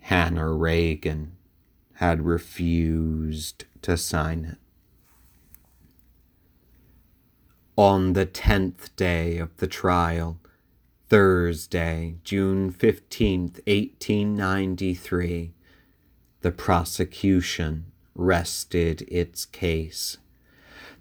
Hannah 0.00 0.52
Reagan 0.52 1.32
had 1.94 2.24
refused 2.24 3.64
to 3.82 3.96
sign 3.96 4.44
it. 4.44 4.58
On 7.76 8.12
the 8.12 8.26
tenth 8.26 8.94
day 8.94 9.38
of 9.38 9.56
the 9.56 9.66
trial, 9.66 10.38
Thursday, 11.08 12.16
June 12.22 12.72
15th, 12.72 13.58
1893, 13.66 15.54
the 16.42 16.52
prosecution 16.52 17.89
rested 18.20 19.02
its 19.08 19.46
case. 19.46 20.18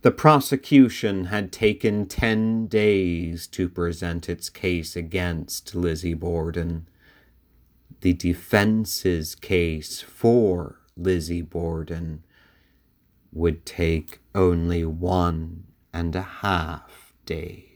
The 0.02 0.12
prosecution 0.12 1.26
had 1.26 1.52
taken 1.52 2.06
ten 2.06 2.68
days 2.68 3.46
to 3.48 3.68
present 3.68 4.30
its 4.30 4.50
case 4.50 4.96
against 4.96 5.76
Lizzie 5.76 6.14
Borden. 6.14 6.88
The 8.02 8.14
defense's 8.14 9.36
case 9.36 10.00
for 10.00 10.80
Lizzie 10.96 11.42
Borden 11.42 12.24
would 13.34 13.66
take 13.66 14.22
only 14.34 14.86
one 14.86 15.66
and 15.94 16.16
a 16.16 16.22
half 16.22 17.14
days. 17.26 17.69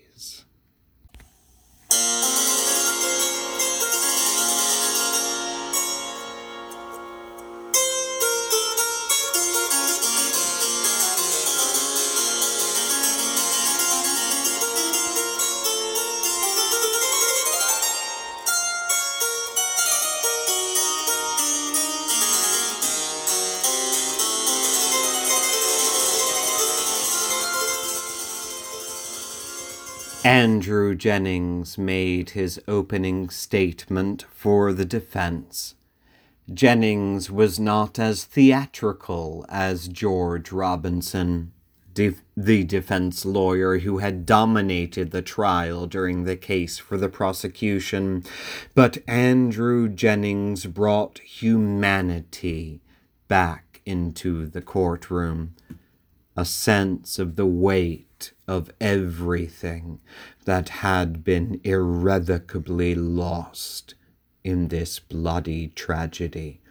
Andrew 30.26 30.96
Jennings 30.96 31.78
made 31.78 32.30
his 32.30 32.62
opening 32.66 33.30
statement 33.30 34.26
for 34.34 34.72
the 34.72 34.86
defense. 34.86 35.76
Jennings 36.54 37.30
was 37.30 37.60
not 37.60 38.00
as 38.00 38.24
theatrical 38.24 39.46
as 39.50 39.90
George 39.90 40.50
Robinson, 40.54 41.52
de- 41.94 42.16
the 42.38 42.64
defense 42.64 43.26
lawyer 43.26 43.80
who 43.80 43.98
had 43.98 44.26
dominated 44.26 45.12
the 45.12 45.22
trial 45.22 45.88
during 45.88 46.24
the 46.24 46.38
case 46.38 46.78
for 46.78 46.98
the 46.98 47.10
prosecution, 47.10 48.24
but 48.74 49.00
Andrew 49.10 49.90
Jennings 49.90 50.66
brought 50.68 51.20
humanity 51.20 52.82
back 53.28 53.82
into 53.86 54.48
the 54.48 54.62
courtroom, 54.62 55.56
a 56.38 56.46
sense 56.46 57.20
of 57.20 57.36
the 57.36 57.46
weight 57.46 58.08
of 58.48 58.72
everything 58.80 60.00
that 60.46 60.70
had 60.70 61.24
been 61.24 61.60
irrevocably 61.64 62.96
lost 62.96 63.96
in 64.44 64.68
this 64.70 65.00
bloody 65.00 65.68
tragedy. 65.70 66.62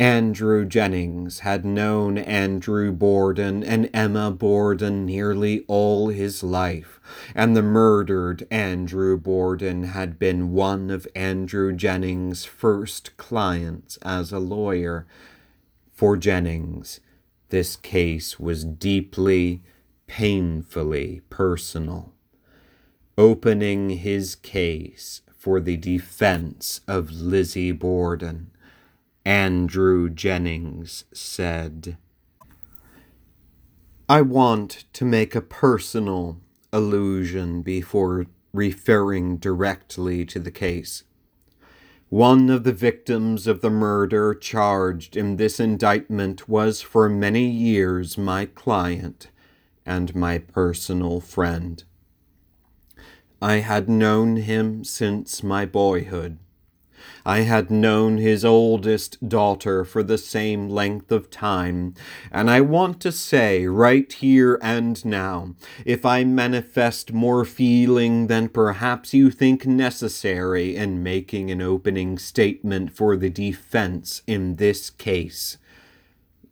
Andrew 0.00 0.64
Jennings 0.64 1.40
had 1.40 1.62
known 1.62 2.16
Andrew 2.16 2.90
Borden 2.90 3.62
and 3.62 3.90
Emma 3.92 4.30
Borden 4.30 5.04
nearly 5.04 5.62
all 5.68 6.08
his 6.08 6.42
life, 6.42 6.98
and 7.34 7.54
the 7.54 7.62
murdered 7.62 8.46
Andrew 8.50 9.18
Borden 9.18 9.82
had 9.84 10.18
been 10.18 10.52
one 10.52 10.90
of 10.90 11.06
Andrew 11.14 11.74
Jennings' 11.74 12.46
first 12.46 13.14
clients 13.18 13.98
as 13.98 14.32
a 14.32 14.38
lawyer. 14.38 15.06
For 15.92 16.16
Jennings, 16.16 17.00
this 17.50 17.76
case 17.76 18.40
was 18.40 18.64
deeply 18.64 19.62
painfully 20.10 21.20
personal, 21.30 22.12
opening 23.16 23.90
his 23.90 24.34
case 24.34 25.22
for 25.36 25.60
the 25.60 25.76
defense 25.76 26.80
of 26.88 27.12
Lizzie 27.12 27.70
Borden. 27.70 28.50
Andrew 29.24 30.10
Jennings 30.10 31.04
said, 31.12 31.96
I 34.08 34.20
want 34.22 34.82
to 34.94 35.04
make 35.04 35.36
a 35.36 35.40
personal 35.40 36.40
allusion 36.72 37.62
before 37.62 38.26
referring 38.52 39.36
directly 39.36 40.24
to 40.24 40.40
the 40.40 40.50
case. 40.50 41.04
One 42.08 42.50
of 42.50 42.64
the 42.64 42.72
victims 42.72 43.46
of 43.46 43.60
the 43.60 43.70
murder 43.70 44.34
charged 44.34 45.16
in 45.16 45.36
this 45.36 45.60
indictment 45.60 46.48
was 46.48 46.82
for 46.82 47.08
many 47.08 47.48
years 47.48 48.18
my 48.18 48.46
client, 48.46 49.28
and 49.84 50.14
my 50.14 50.38
personal 50.38 51.20
friend. 51.20 51.84
I 53.42 53.56
had 53.56 53.88
known 53.88 54.36
him 54.36 54.84
since 54.84 55.42
my 55.42 55.64
boyhood. 55.64 56.38
I 57.24 57.40
had 57.40 57.70
known 57.70 58.18
his 58.18 58.44
oldest 58.44 59.28
daughter 59.28 59.84
for 59.84 60.02
the 60.02 60.18
same 60.18 60.68
length 60.68 61.10
of 61.12 61.30
time, 61.30 61.94
and 62.30 62.50
I 62.50 62.60
want 62.60 63.00
to 63.00 63.12
say 63.12 63.66
right 63.66 64.10
here 64.12 64.58
and 64.62 65.02
now, 65.04 65.54
if 65.84 66.04
I 66.04 66.24
manifest 66.24 67.12
more 67.12 67.44
feeling 67.44 68.26
than 68.26 68.48
perhaps 68.48 69.14
you 69.14 69.30
think 69.30 69.66
necessary 69.66 70.76
in 70.76 71.02
making 71.02 71.50
an 71.50 71.62
opening 71.62 72.18
statement 72.18 72.92
for 72.92 73.16
the 73.16 73.30
defense 73.30 74.22
in 74.26 74.56
this 74.56 74.90
case, 74.90 75.58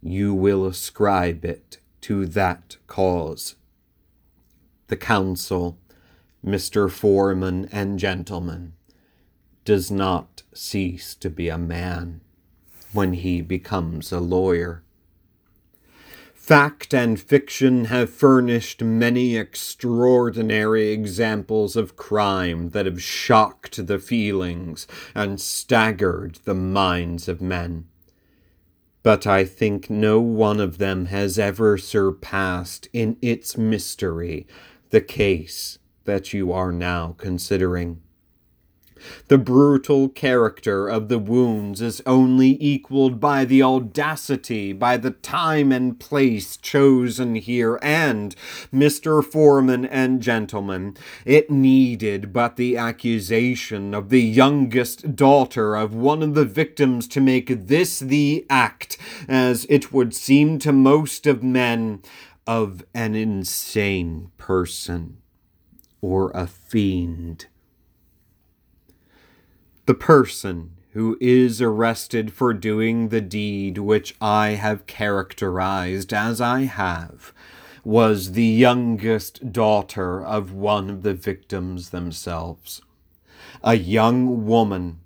you 0.01 0.35
will 0.35 0.67
ascribe 0.67 1.45
it 1.45 1.78
to 2.03 2.27
that 2.27 2.77
cause. 2.87 3.57
The 4.89 4.97
counsel, 4.97 5.79
Mr. 6.45 6.91
Foreman 6.91 7.69
and 7.71 7.99
gentlemen, 7.99 8.73
does 9.65 9.91
not 9.91 10.43
cease 10.55 11.15
to 11.17 11.29
be 11.29 11.49
a 11.49 11.59
man 11.59 12.23
when 12.93 13.13
he 13.13 13.43
becomes 13.43 14.11
a 14.13 14.21
lawyer. 14.21 14.83
Fact 16.35 16.95
and 16.95 17.21
fiction 17.21 17.85
have 17.87 18.09
furnished 18.09 18.83
many 18.83 19.37
extraordinary 19.37 20.89
examples 20.89 21.77
of 21.77 21.97
crime 21.97 22.71
that 22.71 22.87
have 22.87 23.03
shocked 23.03 23.87
the 23.87 23.99
feelings 23.99 24.87
and 25.15 25.39
staggered 25.39 26.39
the 26.45 26.55
minds 26.55 27.29
of 27.29 27.43
men. 27.43 27.85
But 29.03 29.27
I 29.27 29.45
think 29.45 29.89
no 29.89 30.21
one 30.21 30.61
of 30.61 30.79
them 30.79 31.07
has 31.07 31.39
ever 31.39 31.79
surpassed 31.79 32.89
in 32.93 33.17
its 33.23 33.57
mystery 33.57 34.47
the 34.91 35.01
case 35.01 35.79
that 36.05 36.33
you 36.33 36.53
are 36.53 36.73
now 36.73 37.15
considering. 37.19 38.01
The 39.29 39.39
brutal 39.39 40.09
character 40.09 40.89
of 40.89 41.09
the 41.09 41.19
wounds 41.19 41.81
is 41.81 42.03
only 42.07 42.57
equaled 42.61 43.21
by 43.21 43.45
the 43.45 43.63
audacity, 43.63 44.73
by 44.73 44.97
the 44.97 45.11
time 45.11 45.73
and 45.73 45.99
place 45.99 46.57
chosen 46.57 47.35
here, 47.35 47.79
and, 47.83 48.35
Mr. 48.73 49.25
Foreman 49.25 49.85
and 49.85 50.21
gentlemen, 50.21 50.97
it 51.25 51.51
needed 51.51 52.33
but 52.33 52.57
the 52.57 52.77
accusation 52.77 53.95
of 53.95 54.09
the 54.09 54.23
youngest 54.23 55.17
daughter 55.17 55.77
of 55.77 55.95
one 55.95 56.23
of 56.23 56.35
the 56.35 56.45
victims 56.45 57.09
to 57.09 57.21
make 57.21 57.67
this 57.67 57.99
the 57.99 58.47
act, 58.51 58.99
as 59.29 59.67
it 59.69 59.93
would 59.93 60.15
seem 60.15 60.59
to 60.59 60.73
most 60.73 61.27
of 61.27 61.43
men, 61.43 62.01
of 62.47 62.83
an 62.95 63.15
insane 63.15 64.31
person 64.39 65.19
or 66.01 66.31
a 66.31 66.47
fiend 66.47 67.47
the 69.89 69.95
person 69.95 70.73
who 70.91 71.17
is 71.19 71.63
arrested 71.63 72.31
for 72.31 72.53
doing 72.53 73.09
the 73.09 73.23
deed 73.23 73.79
which 73.79 74.15
I 74.21 74.49
have 74.49 74.87
characterized 74.87 76.13
as 76.13 76.43
I 76.43 76.65
have 76.65 77.33
was 77.85 78.33
the 78.33 78.45
youngest 78.45 79.51
daughter 79.51 80.23
of 80.23 80.53
one 80.53 80.91
of 80.91 81.05
the 81.05 81.15
victims 81.15 81.89
themselves. 81.89 82.83
A 83.65 83.77
young 83.77 84.45
woman 84.45 84.99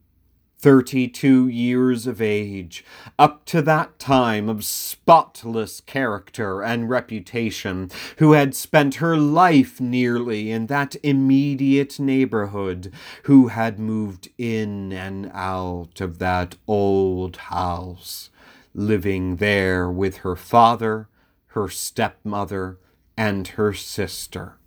32 0.62 1.48
years 1.48 2.07
of 2.07 2.22
age, 2.22 2.85
up 3.18 3.44
to 3.44 3.61
that 3.61 3.98
time 3.98 4.48
of 4.48 4.64
spotless 4.64 5.81
character 5.81 6.62
and 6.62 6.88
reputation, 6.88 7.90
who 8.18 8.33
had 8.33 8.55
spent 8.55 8.94
her 8.96 9.16
life 9.16 9.81
nearly 9.81 10.53
in 10.53 10.66
that 10.68 10.94
immediate 11.03 11.98
neighborhood, 11.98 12.92
who 13.25 13.48
had 13.48 13.81
moved 13.81 14.29
in 14.38 14.92
and 14.92 15.29
out 15.35 16.01
of 16.01 16.20
that 16.20 16.55
old 16.68 17.37
house, 17.37 18.31
living 18.72 19.37
there 19.37 19.90
with 19.90 20.18
her 20.18 20.37
father, 20.37 21.09
her 21.48 21.68
stepmother, 21.68 22.79
and 23.16 23.48
her 23.48 23.75
sister 23.75 24.59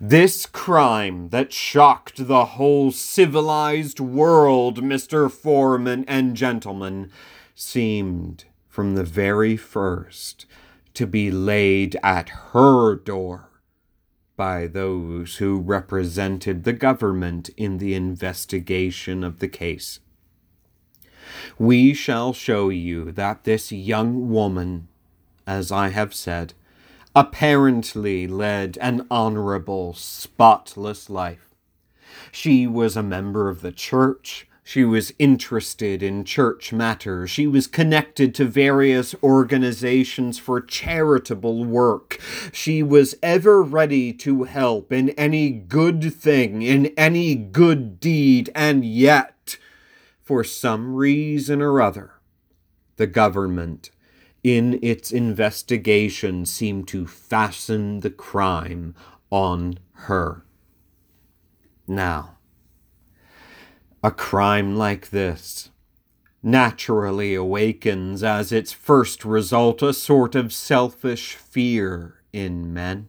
this 0.00 0.46
crime 0.46 1.28
that 1.30 1.52
shocked 1.52 2.26
the 2.26 2.44
whole 2.44 2.90
civilized 2.90 4.00
world, 4.00 4.82
Mr. 4.82 5.30
Foreman 5.30 6.04
and 6.06 6.36
gentlemen, 6.36 7.10
seemed 7.54 8.44
from 8.68 8.94
the 8.94 9.04
very 9.04 9.56
first 9.56 10.46
to 10.94 11.06
be 11.06 11.30
laid 11.30 11.96
at 12.02 12.28
her 12.52 12.94
door 12.94 13.50
by 14.36 14.66
those 14.66 15.36
who 15.36 15.58
represented 15.58 16.64
the 16.64 16.72
government 16.72 17.48
in 17.56 17.78
the 17.78 17.94
investigation 17.94 19.24
of 19.24 19.38
the 19.38 19.48
case. 19.48 20.00
We 21.58 21.94
shall 21.94 22.32
show 22.32 22.68
you 22.68 23.12
that 23.12 23.44
this 23.44 23.72
young 23.72 24.30
woman, 24.30 24.88
as 25.46 25.72
I 25.72 25.88
have 25.88 26.14
said, 26.14 26.54
apparently 27.16 28.28
led 28.28 28.76
an 28.78 29.06
honorable, 29.10 29.94
spotless 29.94 31.08
life. 31.08 31.54
She 32.30 32.66
was 32.66 32.94
a 32.94 33.02
member 33.02 33.48
of 33.48 33.62
the 33.62 33.72
church. 33.72 34.46
She 34.62 34.84
was 34.84 35.14
interested 35.18 36.02
in 36.02 36.24
church 36.24 36.74
matters. 36.74 37.30
She 37.30 37.46
was 37.46 37.68
connected 37.68 38.34
to 38.34 38.44
various 38.44 39.14
organizations 39.22 40.38
for 40.38 40.60
charitable 40.60 41.64
work. 41.64 42.20
She 42.52 42.82
was 42.82 43.14
ever 43.22 43.62
ready 43.62 44.12
to 44.12 44.42
help 44.42 44.92
in 44.92 45.10
any 45.10 45.48
good 45.50 46.12
thing, 46.12 46.60
in 46.60 46.86
any 46.98 47.34
good 47.34 47.98
deed, 47.98 48.50
and 48.54 48.84
yet, 48.84 49.56
for 50.20 50.44
some 50.44 50.94
reason 50.94 51.62
or 51.62 51.80
other, 51.80 52.10
the 52.96 53.06
government 53.06 53.90
in 54.46 54.78
its 54.80 55.10
investigation 55.10 56.46
seemed 56.46 56.86
to 56.86 57.04
fasten 57.04 57.98
the 57.98 58.10
crime 58.10 58.94
on 59.28 59.76
her. 59.92 60.44
Now, 61.88 62.38
a 64.04 64.12
crime 64.12 64.76
like 64.76 65.10
this 65.10 65.70
naturally 66.44 67.34
awakens 67.34 68.22
as 68.22 68.52
its 68.52 68.70
first 68.70 69.24
result 69.24 69.82
a 69.82 69.92
sort 69.92 70.36
of 70.36 70.52
selfish 70.52 71.34
fear 71.34 72.22
in 72.32 72.72
men. 72.72 73.08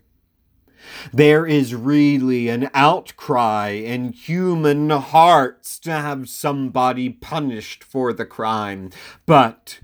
There 1.13 1.45
is 1.45 1.75
really 1.75 2.49
an 2.49 2.71
outcry 2.73 3.69
in 3.69 4.11
human 4.11 4.89
hearts 4.89 5.77
to 5.79 5.91
have 5.91 6.29
somebody 6.29 7.09
punished 7.09 7.83
for 7.83 8.11
the 8.11 8.25
crime, 8.25 8.89
but 9.27 9.81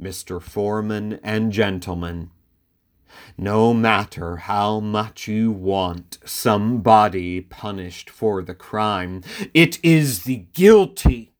Mr. 0.00 0.42
Foreman 0.42 1.20
and 1.22 1.52
gentlemen, 1.52 2.30
no 3.38 3.72
matter 3.72 4.38
how 4.38 4.80
much 4.80 5.28
you 5.28 5.52
want 5.52 6.18
somebody 6.24 7.40
punished 7.40 8.10
for 8.10 8.42
the 8.42 8.54
crime, 8.54 9.22
it 9.52 9.78
is 9.84 10.24
the 10.24 10.46
guilty 10.52 11.32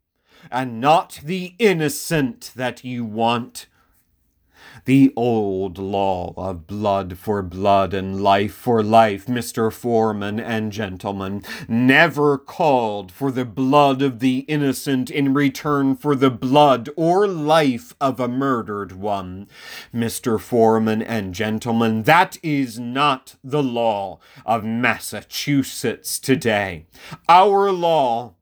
and 0.52 0.80
not 0.80 1.20
the 1.24 1.54
innocent 1.58 2.52
that 2.54 2.84
you 2.84 3.04
want. 3.04 3.66
The 4.84 5.12
old 5.16 5.78
law 5.78 6.34
of 6.36 6.66
blood 6.66 7.18
for 7.18 7.42
blood 7.42 7.94
and 7.94 8.22
life 8.22 8.54
for 8.54 8.82
life, 8.82 9.26
Mr. 9.26 9.72
Foreman 9.72 10.38
and 10.40 10.72
gentlemen, 10.72 11.42
never 11.68 12.36
called 12.36 13.10
for 13.10 13.30
the 13.30 13.44
blood 13.44 14.02
of 14.02 14.20
the 14.20 14.40
innocent 14.40 15.10
in 15.10 15.32
return 15.34 15.96
for 15.96 16.14
the 16.14 16.30
blood 16.30 16.88
or 16.96 17.26
life 17.26 17.94
of 18.00 18.20
a 18.20 18.28
murdered 18.28 18.92
one. 18.92 19.48
Mr. 19.94 20.40
Foreman 20.40 21.02
and 21.02 21.34
gentlemen, 21.34 22.02
that 22.02 22.36
is 22.42 22.78
not 22.78 23.36
the 23.42 23.62
law 23.62 24.18
of 24.44 24.64
Massachusetts 24.64 26.18
today. 26.18 26.86
Our 27.28 27.70
law 27.70 28.34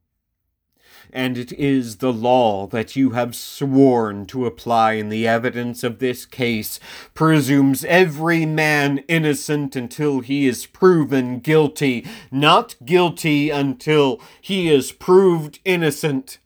and 1.12 1.37
it 1.37 1.53
is 1.53 1.98
the 1.98 2.12
law 2.12 2.66
that 2.68 2.96
you 2.96 3.11
have 3.11 3.37
sworn 3.37 4.25
to 4.27 4.46
apply 4.46 4.92
in 4.94 5.11
the 5.11 5.29
evidence 5.29 5.85
of 5.85 5.98
this 5.98 6.25
case 6.25 6.81
presumes 7.12 7.85
every 7.85 8.46
man 8.46 8.98
innocent 9.09 9.77
until 9.77 10.20
he 10.20 10.46
is 10.46 10.66
proven 10.66 11.40
guilty, 11.40 12.07
not 12.31 12.75
guilty 12.85 13.51
until 13.51 14.20
he 14.40 14.70
is 14.70 14.90
proved 14.90 15.61
innocent. 15.64 16.38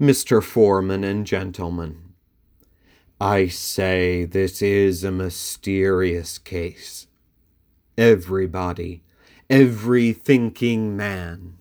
Mr. 0.00 0.42
Foreman 0.42 1.04
and 1.04 1.24
gentlemen, 1.24 2.14
I 3.20 3.46
say 3.46 4.24
this 4.24 4.60
is 4.60 5.04
a 5.04 5.12
mysterious 5.12 6.36
case. 6.38 7.06
Everybody, 7.96 9.04
every 9.48 10.12
thinking 10.12 10.96
man, 10.96 11.58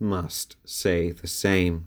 must 0.00 0.56
say 0.64 1.12
the 1.12 1.26
same. 1.26 1.86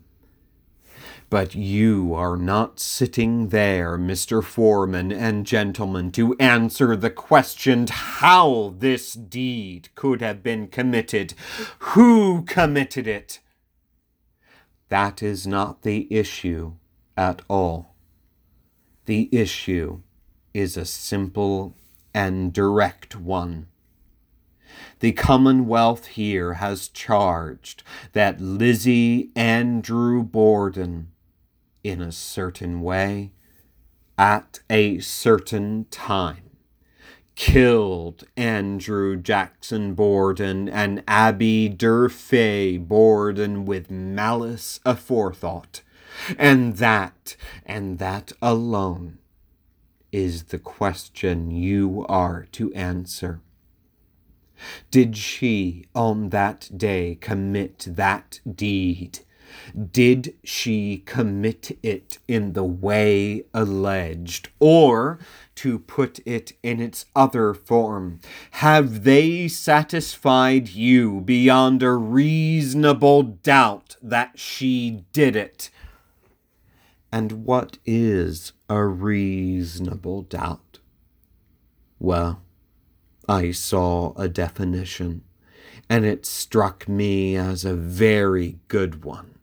But 1.28 1.54
you 1.54 2.14
are 2.14 2.36
not 2.36 2.78
sitting 2.78 3.48
there, 3.48 3.98
Mr. 3.98 4.42
Foreman 4.42 5.10
and 5.10 5.44
gentlemen, 5.44 6.12
to 6.12 6.36
answer 6.38 6.94
the 6.94 7.10
question 7.10 7.86
how 7.90 8.74
this 8.78 9.14
deed 9.14 9.88
could 9.94 10.20
have 10.20 10.42
been 10.42 10.68
committed. 10.68 11.34
Who 11.80 12.42
committed 12.42 13.06
it? 13.06 13.40
that 14.94 15.22
is 15.24 15.44
not 15.44 15.82
the 15.82 16.06
issue 16.08 16.72
at 17.16 17.42
all. 17.48 17.96
The 19.06 19.28
issue 19.32 20.02
is 20.52 20.76
a 20.76 20.84
simple 20.84 21.76
and 22.14 22.52
direct 22.52 23.16
one. 23.16 23.66
The 25.00 25.12
Commonwealth 25.12 26.06
here 26.06 26.54
has 26.54 26.88
charged 26.88 27.82
that 28.12 28.40
Lizzie 28.40 29.30
Andrew 29.36 30.22
Borden, 30.22 31.08
in 31.82 32.00
a 32.00 32.12
certain 32.12 32.80
way, 32.80 33.32
at 34.16 34.60
a 34.70 35.00
certain 35.00 35.86
time, 35.90 36.56
killed 37.34 38.24
Andrew 38.36 39.16
Jackson 39.16 39.94
Borden 39.94 40.68
and 40.68 41.02
Abby 41.08 41.68
Durfee 41.68 42.78
Borden 42.78 43.64
with 43.64 43.90
malice 43.90 44.80
aforethought, 44.86 45.80
and 46.38 46.76
that, 46.76 47.36
and 47.66 47.98
that 47.98 48.32
alone, 48.40 49.18
is 50.12 50.44
the 50.44 50.60
question 50.60 51.50
you 51.50 52.06
are 52.08 52.46
to 52.52 52.72
answer. 52.72 53.40
Did 54.90 55.16
she 55.16 55.86
on 55.94 56.30
that 56.30 56.70
day 56.76 57.16
commit 57.20 57.86
that 57.88 58.40
deed? 58.50 59.20
Did 59.92 60.34
she 60.42 61.02
commit 61.06 61.78
it 61.82 62.18
in 62.26 62.52
the 62.52 62.64
way 62.64 63.44
alleged? 63.52 64.48
Or, 64.58 65.18
to 65.56 65.78
put 65.78 66.20
it 66.26 66.52
in 66.62 66.80
its 66.80 67.06
other 67.14 67.54
form, 67.54 68.20
have 68.52 69.04
they 69.04 69.48
satisfied 69.48 70.68
you 70.70 71.20
beyond 71.20 71.82
a 71.82 71.92
reasonable 71.92 73.22
doubt 73.22 73.96
that 74.02 74.38
she 74.38 75.04
did 75.12 75.36
it? 75.36 75.70
And 77.12 77.44
what 77.44 77.78
is 77.86 78.52
a 78.68 78.84
reasonable 78.84 80.22
doubt? 80.22 80.80
Well, 82.00 82.43
I 83.28 83.52
saw 83.52 84.12
a 84.16 84.28
definition, 84.28 85.22
and 85.88 86.04
it 86.04 86.26
struck 86.26 86.88
me 86.88 87.36
as 87.36 87.64
a 87.64 87.74
very 87.74 88.58
good 88.68 89.04
one. 89.04 89.38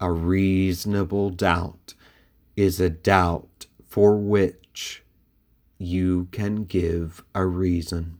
A 0.00 0.10
reasonable 0.12 1.30
doubt 1.30 1.94
is 2.56 2.80
a 2.80 2.90
doubt 2.90 3.66
for 3.86 4.16
which 4.16 5.04
you 5.78 6.28
can 6.32 6.64
give 6.64 7.24
a 7.34 7.46
reason. 7.46 8.18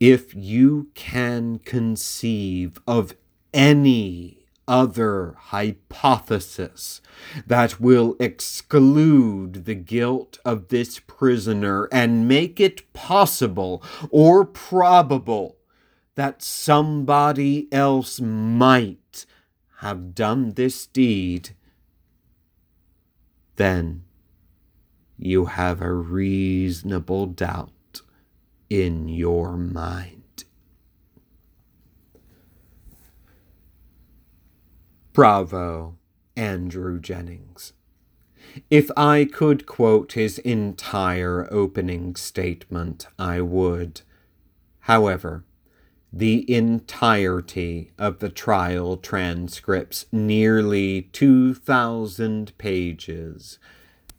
If 0.00 0.34
you 0.34 0.88
can 0.94 1.58
conceive 1.58 2.78
of 2.86 3.14
any 3.52 4.35
other 4.68 5.34
hypothesis 5.38 7.00
that 7.46 7.80
will 7.80 8.16
exclude 8.18 9.64
the 9.64 9.74
guilt 9.74 10.38
of 10.44 10.68
this 10.68 10.98
prisoner 10.98 11.88
and 11.92 12.28
make 12.28 12.60
it 12.60 12.92
possible 12.92 13.82
or 14.10 14.44
probable 14.44 15.56
that 16.16 16.42
somebody 16.42 17.68
else 17.70 18.20
might 18.20 19.26
have 19.78 20.14
done 20.14 20.52
this 20.54 20.86
deed, 20.86 21.50
then 23.56 24.02
you 25.18 25.46
have 25.46 25.80
a 25.80 25.92
reasonable 25.92 27.26
doubt 27.26 28.00
in 28.68 29.08
your 29.08 29.56
mind. 29.56 30.15
Bravo, 35.16 35.96
Andrew 36.36 37.00
Jennings. 37.00 37.72
If 38.70 38.90
I 38.98 39.24
could 39.24 39.64
quote 39.64 40.12
his 40.12 40.38
entire 40.40 41.48
opening 41.50 42.16
statement, 42.16 43.06
I 43.18 43.40
would. 43.40 44.02
However, 44.80 45.46
the 46.12 46.44
entirety 46.54 47.92
of 47.96 48.18
the 48.18 48.28
trial 48.28 48.98
transcripts, 48.98 50.04
nearly 50.12 51.08
2,000 51.14 52.52
pages, 52.58 53.58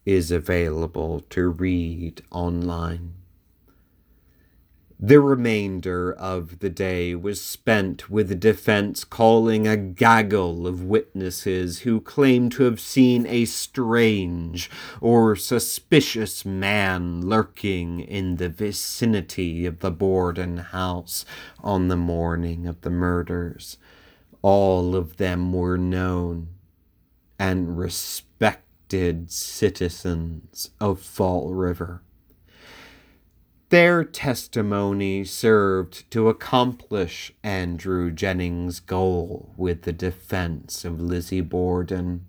is 0.04 0.32
available 0.32 1.20
to 1.30 1.50
read 1.50 2.24
online. 2.32 3.14
The 5.00 5.20
remainder 5.20 6.12
of 6.12 6.58
the 6.58 6.72
day 6.72 7.14
was 7.14 7.40
spent 7.40 8.10
with 8.10 8.30
the 8.30 8.36
defense 8.36 9.04
calling 9.04 9.68
a 9.68 9.78
gaggle 9.78 10.66
of 10.66 10.84
witnesses 10.84 11.82
who 11.82 12.02
claimed 12.02 12.54
to 12.54 12.64
have 12.64 12.80
seen 12.80 13.28
a 13.28 13.46
strange 13.46 14.72
or 15.00 15.36
suspicious 15.36 16.46
man 16.46 17.22
lurking 17.22 18.00
in 18.00 18.38
the 18.38 18.50
vicinity 18.50 19.68
of 19.68 19.82
the 19.82 19.92
Borden 19.92 20.58
house 20.58 21.26
on 21.60 21.90
the 21.90 21.96
morning 21.96 22.66
of 22.66 22.82
the 22.82 22.90
murders. 22.90 23.78
All 24.42 24.96
of 24.96 25.18
them 25.18 25.54
were 25.54 25.78
known 25.78 26.48
and 27.38 27.78
respected 27.78 29.32
citizens 29.32 30.72
of 30.80 31.00
Fall 31.00 31.54
River. 31.54 32.02
Their 33.70 34.06
testimony 34.06 35.26
served 35.26 36.10
to 36.12 36.30
accomplish 36.30 37.34
Andrew 37.44 38.12
Jennings' 38.12 38.80
goal 38.80 39.54
with 39.58 39.82
the 39.82 39.92
defense 39.92 40.86
of 40.86 41.02
Lizzie 41.02 41.42
Borden, 41.42 42.28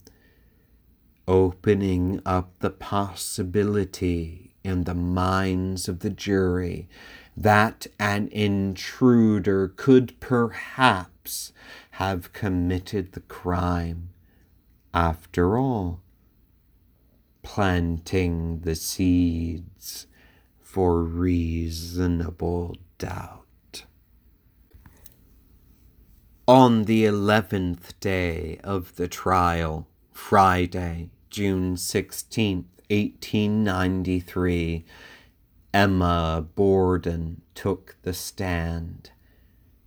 opening 1.29 2.21
up 2.27 2.59
the 2.59 2.71
possibility 2.71 4.57
in 4.65 4.83
the 4.83 4.97
minds 4.97 5.89
of 5.89 6.01
the 6.01 6.11
jury 6.11 6.89
that 7.37 7.87
an 8.01 8.27
intruder 8.33 9.69
could 9.69 10.19
perhaps 10.19 11.53
have 11.93 12.33
committed 12.33 13.13
the 13.13 13.21
crime. 13.21 14.09
After 14.93 15.57
all, 15.57 16.01
planting 17.45 18.63
the 18.63 18.75
seeds 18.75 20.08
for 20.69 21.03
reasonable 21.03 22.77
doubt. 22.99 23.85
On 26.47 26.85
the 26.85 27.07
eleventh 27.07 27.99
day 28.01 28.61
of 28.63 28.95
the 28.97 29.09
trial, 29.09 29.89
Friday, 30.13 31.09
June 31.31 31.77
16th, 31.77 32.67
1893, 32.91 34.85
Emma 35.73 36.47
Borden 36.55 37.41
took 37.55 37.97
the 38.03 38.13
stand. 38.13 39.11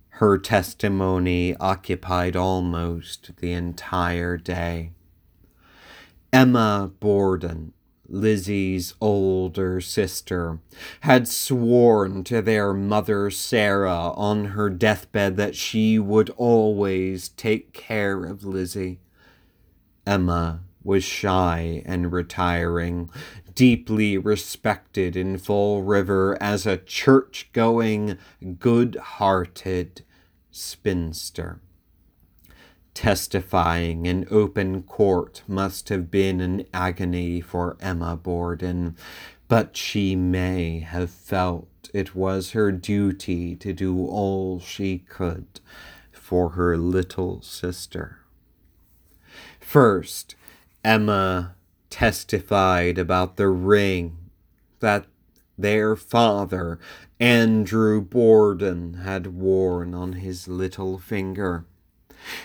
Her 0.08 0.36
testimony 0.36 1.54
occupied 1.58 2.34
almost 2.34 3.36
the 3.36 3.52
entire 3.52 4.36
day. 4.36 4.90
Emma 6.32 6.90
Borden 6.98 7.72
Lizzie's 8.08 8.94
older 9.00 9.80
sister, 9.80 10.58
had 11.00 11.28
sworn 11.28 12.24
to 12.24 12.42
their 12.42 12.72
mother 12.72 13.30
Sarah 13.30 14.10
on 14.10 14.46
her 14.46 14.68
deathbed 14.68 15.36
that 15.36 15.56
she 15.56 15.98
would 15.98 16.30
always 16.30 17.30
take 17.30 17.72
care 17.72 18.24
of 18.24 18.44
Lizzie. 18.44 19.00
Emma 20.06 20.60
was 20.84 21.04
shy 21.04 21.82
and 21.86 22.12
retiring, 22.12 23.08
deeply 23.54 24.18
respected 24.18 25.16
in 25.16 25.38
Fall 25.38 25.82
River 25.82 26.36
as 26.40 26.66
a 26.66 26.76
church 26.76 27.48
going, 27.52 28.18
good 28.58 28.96
hearted 28.96 30.04
spinster 30.50 31.60
testifying 32.94 34.06
in 34.06 34.26
open 34.30 34.82
court 34.82 35.42
must 35.46 35.88
have 35.88 36.10
been 36.10 36.40
an 36.40 36.64
agony 36.72 37.40
for 37.40 37.76
Emma 37.80 38.16
Borden, 38.16 38.96
but 39.48 39.76
she 39.76 40.16
may 40.16 40.80
have 40.80 41.10
felt 41.10 41.68
it 41.92 42.14
was 42.14 42.52
her 42.52 42.72
duty 42.72 43.56
to 43.56 43.72
do 43.72 44.06
all 44.06 44.60
she 44.60 44.98
could 44.98 45.60
for 46.12 46.50
her 46.50 46.76
little 46.76 47.42
sister. 47.42 48.18
First, 49.60 50.34
Emma 50.84 51.54
testified 51.90 52.98
about 52.98 53.36
the 53.36 53.48
ring 53.48 54.16
that 54.80 55.06
their 55.58 55.94
father, 55.94 56.78
Andrew 57.20 58.00
Borden, 58.00 58.94
had 58.94 59.28
worn 59.28 59.94
on 59.94 60.14
his 60.14 60.48
little 60.48 60.98
finger. 60.98 61.66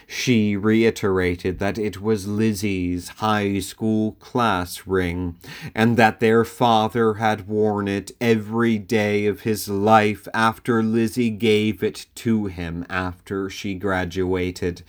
She 0.05 0.55
reiterated 0.55 1.59
that 1.59 1.77
it 1.77 2.01
was 2.01 2.27
Lizzie's 2.27 3.09
high 3.09 3.59
school 3.59 4.13
class 4.13 4.87
ring, 4.87 5.35
and 5.75 5.97
that 5.97 6.19
their 6.19 6.43
father 6.43 7.15
had 7.15 7.47
worn 7.47 7.87
it 7.87 8.11
every 8.19 8.77
day 8.77 9.25
of 9.25 9.41
his 9.41 9.67
life 9.69 10.27
after 10.33 10.81
Lizzie 10.81 11.29
gave 11.29 11.83
it 11.83 12.05
to 12.15 12.45
him 12.45 12.85
after 12.89 13.49
she 13.49 13.75
graduated. 13.75 14.83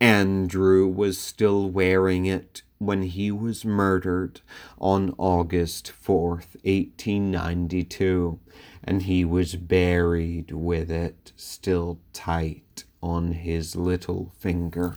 Andrew 0.00 0.86
was 0.86 1.18
still 1.18 1.70
wearing 1.70 2.26
it 2.26 2.62
when 2.80 3.02
he 3.02 3.30
was 3.30 3.64
murdered 3.64 4.40
on 4.78 5.14
August 5.18 5.92
4th, 6.02 6.56
1892, 6.64 8.38
and 8.82 9.02
he 9.02 9.22
was 9.22 9.54
buried 9.54 10.50
with 10.50 10.90
it 10.90 11.32
still 11.36 11.98
tight 12.14 12.62
on 13.02 13.32
his 13.32 13.76
little 13.76 14.32
finger. 14.38 14.96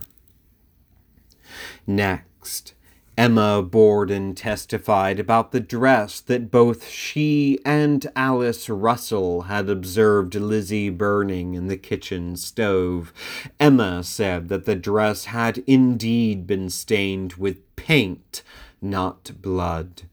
Next, 1.85 2.73
Emma 3.15 3.61
Borden 3.61 4.33
testified 4.33 5.19
about 5.19 5.51
the 5.51 5.59
dress 5.59 6.19
that 6.19 6.49
both 6.49 6.87
she 6.89 7.59
and 7.63 8.11
Alice 8.15 8.69
Russell 8.69 9.43
had 9.43 9.69
observed 9.69 10.33
Lizzie 10.33 10.89
burning 10.89 11.53
in 11.53 11.67
the 11.67 11.77
kitchen 11.77 12.35
stove. 12.35 13.13
Emma 13.59 14.03
said 14.03 14.49
that 14.49 14.65
the 14.65 14.75
dress 14.75 15.25
had 15.25 15.59
indeed 15.67 16.47
been 16.47 16.71
stained 16.71 17.33
with 17.33 17.75
paint, 17.75 18.41
not 18.81 19.31
blood. 19.41 20.03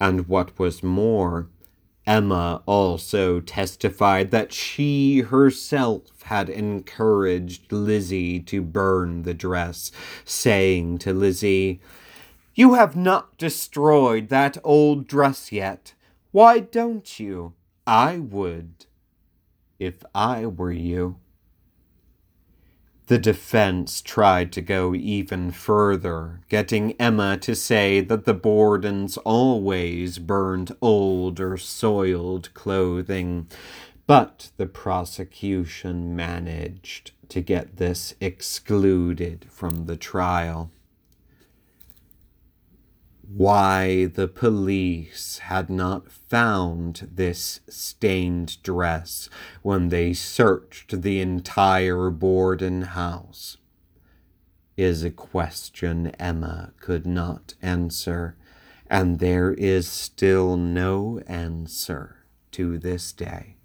And 0.00 0.26
what 0.26 0.58
was 0.58 0.82
more, 0.82 1.48
Emma 2.06 2.62
also 2.66 3.40
testified 3.40 4.30
that 4.30 4.52
she 4.52 5.20
herself 5.20 6.22
had 6.24 6.48
encouraged 6.48 7.70
Lizzie 7.70 8.40
to 8.40 8.62
burn 8.62 9.22
the 9.22 9.34
dress, 9.34 9.92
saying 10.24 10.98
to 10.98 11.12
Lizzie, 11.12 11.80
You 12.54 12.74
have 12.74 12.96
not 12.96 13.36
destroyed 13.38 14.28
that 14.28 14.56
old 14.64 15.06
dress 15.06 15.52
yet. 15.52 15.94
Why 16.32 16.60
don't 16.60 17.18
you? 17.20 17.54
I 17.86 18.18
would, 18.18 18.86
if 19.78 20.04
I 20.14 20.46
were 20.46 20.72
you. 20.72 21.16
The 23.10 23.18
defense 23.18 24.00
tried 24.02 24.52
to 24.52 24.60
go 24.60 24.94
even 24.94 25.50
further, 25.50 26.42
getting 26.48 26.92
Emma 26.92 27.36
to 27.38 27.56
say 27.56 28.00
that 28.02 28.24
the 28.24 28.36
Bordens 28.36 29.18
always 29.24 30.20
burned 30.20 30.76
old 30.80 31.40
or 31.40 31.56
soiled 31.56 32.54
clothing, 32.54 33.48
but 34.06 34.52
the 34.58 34.66
prosecution 34.66 36.14
managed 36.14 37.10
to 37.30 37.40
get 37.40 37.78
this 37.78 38.14
excluded 38.20 39.44
from 39.50 39.86
the 39.86 39.96
trial 39.96 40.70
why 43.36 44.06
the 44.06 44.26
police 44.26 45.38
had 45.38 45.70
not 45.70 46.10
found 46.10 47.08
this 47.12 47.60
stained 47.68 48.60
dress 48.62 49.28
when 49.62 49.88
they 49.88 50.12
searched 50.12 51.02
the 51.02 51.20
entire 51.20 52.10
Borden 52.10 52.82
house 52.82 53.56
is 54.76 55.04
a 55.04 55.10
question 55.10 56.08
Emma 56.18 56.72
could 56.80 57.06
not 57.06 57.54
answer, 57.60 58.36
and 58.88 59.18
there 59.18 59.52
is 59.52 59.86
still 59.86 60.56
no 60.56 61.20
answer 61.26 62.24
to 62.50 62.78
this 62.78 63.12
day. 63.12 63.59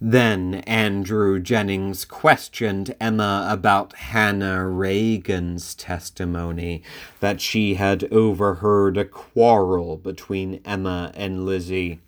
Then 0.00 0.56
Andrew 0.66 1.40
Jennings 1.40 2.04
questioned 2.04 2.94
Emma 3.00 3.46
about 3.48 3.94
Hannah 3.94 4.68
Reagan's 4.68 5.74
testimony 5.74 6.82
that 7.20 7.40
she 7.40 7.74
had 7.74 8.04
overheard 8.12 8.98
a 8.98 9.06
quarrel 9.06 9.96
between 9.96 10.60
Emma 10.66 11.12
and 11.14 11.46
Lizzie. 11.46 12.00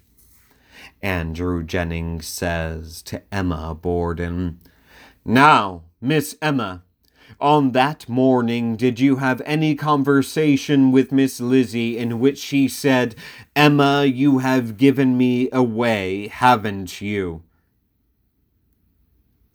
Andrew 1.00 1.62
Jennings 1.62 2.26
says 2.26 3.00
to 3.02 3.22
Emma 3.32 3.74
Borden, 3.74 4.60
Now, 5.24 5.84
Miss 6.00 6.36
Emma, 6.42 6.82
on 7.40 7.72
that 7.72 8.06
morning, 8.08 8.76
did 8.76 9.00
you 9.00 9.16
have 9.16 9.40
any 9.46 9.74
conversation 9.74 10.92
with 10.92 11.12
Miss 11.12 11.40
Lizzie 11.40 11.96
in 11.96 12.20
which 12.20 12.38
she 12.38 12.68
said, 12.68 13.14
Emma, 13.56 14.04
you 14.04 14.38
have 14.38 14.76
given 14.76 15.16
me 15.16 15.48
away, 15.52 16.28
haven't 16.28 17.00
you? 17.00 17.42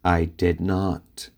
I 0.03 0.25
did 0.25 0.59
not. 0.59 1.29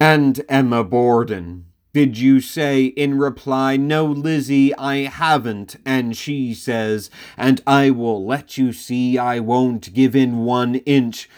And 0.00 0.44
Emma 0.48 0.82
Borden, 0.82 1.66
did 1.92 2.18
you 2.18 2.40
say 2.40 2.86
in 2.86 3.18
reply, 3.18 3.76
No, 3.76 4.04
Lizzie, 4.04 4.74
I 4.74 5.06
haven't? 5.06 5.76
And 5.86 6.16
she 6.16 6.52
says, 6.52 7.08
And 7.36 7.62
I 7.66 7.90
will 7.90 8.26
let 8.26 8.58
you 8.58 8.72
see 8.72 9.16
I 9.16 9.38
won't 9.38 9.94
give 9.94 10.16
in 10.16 10.38
one 10.38 10.74
inch. 10.74 11.30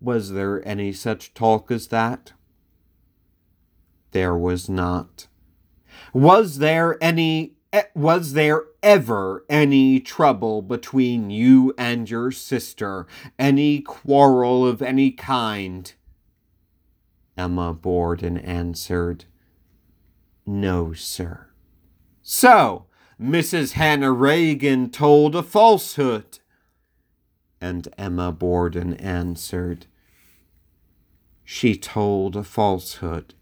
Was 0.00 0.32
there 0.32 0.66
any 0.66 0.92
such 0.92 1.34
talk 1.34 1.72
as 1.72 1.88
that? 1.88 2.32
There 4.12 4.36
was 4.36 4.68
not. 4.68 5.26
Was 6.12 6.58
there 6.58 6.96
any 7.02 7.53
Eh, 7.74 7.82
was 7.96 8.34
there 8.34 8.66
ever 8.84 9.44
any 9.48 9.98
trouble 9.98 10.62
between 10.62 11.28
you 11.28 11.74
and 11.76 12.08
your 12.08 12.30
sister? 12.30 13.04
Any 13.36 13.80
quarrel 13.80 14.64
of 14.64 14.80
any 14.80 15.10
kind? 15.10 15.92
Emma 17.36 17.74
Borden 17.74 18.38
answered, 18.38 19.24
No, 20.46 20.92
sir. 20.92 21.48
So, 22.22 22.86
Mrs. 23.20 23.72
Hannah 23.72 24.12
Reagan 24.12 24.88
told 24.90 25.34
a 25.34 25.42
falsehood. 25.42 26.38
And 27.60 27.88
Emma 27.98 28.30
Borden 28.30 28.94
answered, 28.94 29.86
She 31.42 31.74
told 31.74 32.36
a 32.36 32.44
falsehood. 32.44 33.34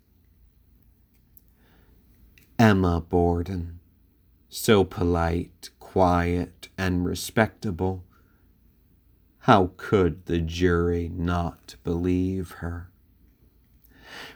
Emma 2.58 2.98
Borden 2.98 3.80
so 4.54 4.84
polite, 4.84 5.70
quiet, 5.80 6.68
and 6.76 7.06
respectable. 7.06 8.04
How 9.40 9.70
could 9.78 10.26
the 10.26 10.40
jury 10.40 11.10
not 11.12 11.76
believe 11.82 12.50
her? 12.58 12.90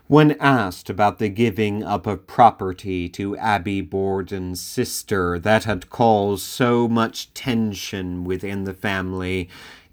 When 0.06 0.32
asked 0.40 0.88
about 0.88 1.18
the 1.18 1.28
giving 1.28 1.84
up 1.84 2.06
of 2.06 2.26
property 2.26 3.10
to 3.10 3.36
Abby 3.36 3.82
Borden's 3.82 4.60
sister 4.60 5.38
that 5.38 5.64
had 5.64 5.90
caused 5.90 6.44
so 6.44 6.88
much 6.88 7.34
tension 7.34 8.24
within 8.24 8.64
the 8.64 8.74
family, 8.74 9.50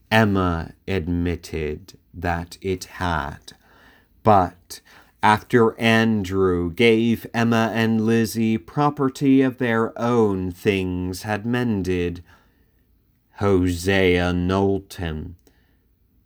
Emma 0.09 0.71
admitted 0.87 1.97
that 2.13 2.57
it 2.61 2.85
had. 2.85 3.53
But 4.23 4.79
after 5.23 5.79
Andrew 5.79 6.69
gave 6.69 7.25
Emma 7.33 7.71
and 7.73 8.05
Lizzie 8.05 8.57
property 8.57 9.41
of 9.41 9.57
their 9.57 9.97
own, 9.97 10.51
things 10.51 11.21
had 11.21 11.45
mended. 11.45 12.21
Hosea 13.37 14.33
Knowlton, 14.33 15.37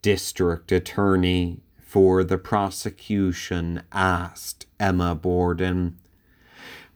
district 0.01 0.71
attorney 0.71 1.61
for 1.77 2.23
the 2.23 2.39
prosecution, 2.39 3.83
asked 3.91 4.65
Emma 4.79 5.13
Borden, 5.13 5.99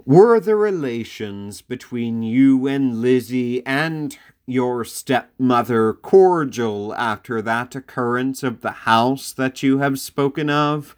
Were 0.03 0.39
the 0.39 0.55
relations 0.55 1.61
between 1.61 2.23
you 2.23 2.65
and 2.65 2.99
Lizzie 2.99 3.63
and 3.63 4.17
your 4.47 4.83
stepmother 4.83 5.93
cordial 5.93 6.95
after 6.95 7.43
that 7.43 7.75
occurrence 7.75 8.41
of 8.41 8.61
the 8.61 8.71
house 8.71 9.31
that 9.33 9.61
you 9.61 9.77
have 9.77 9.99
spoken 9.99 10.49
of? 10.49 10.95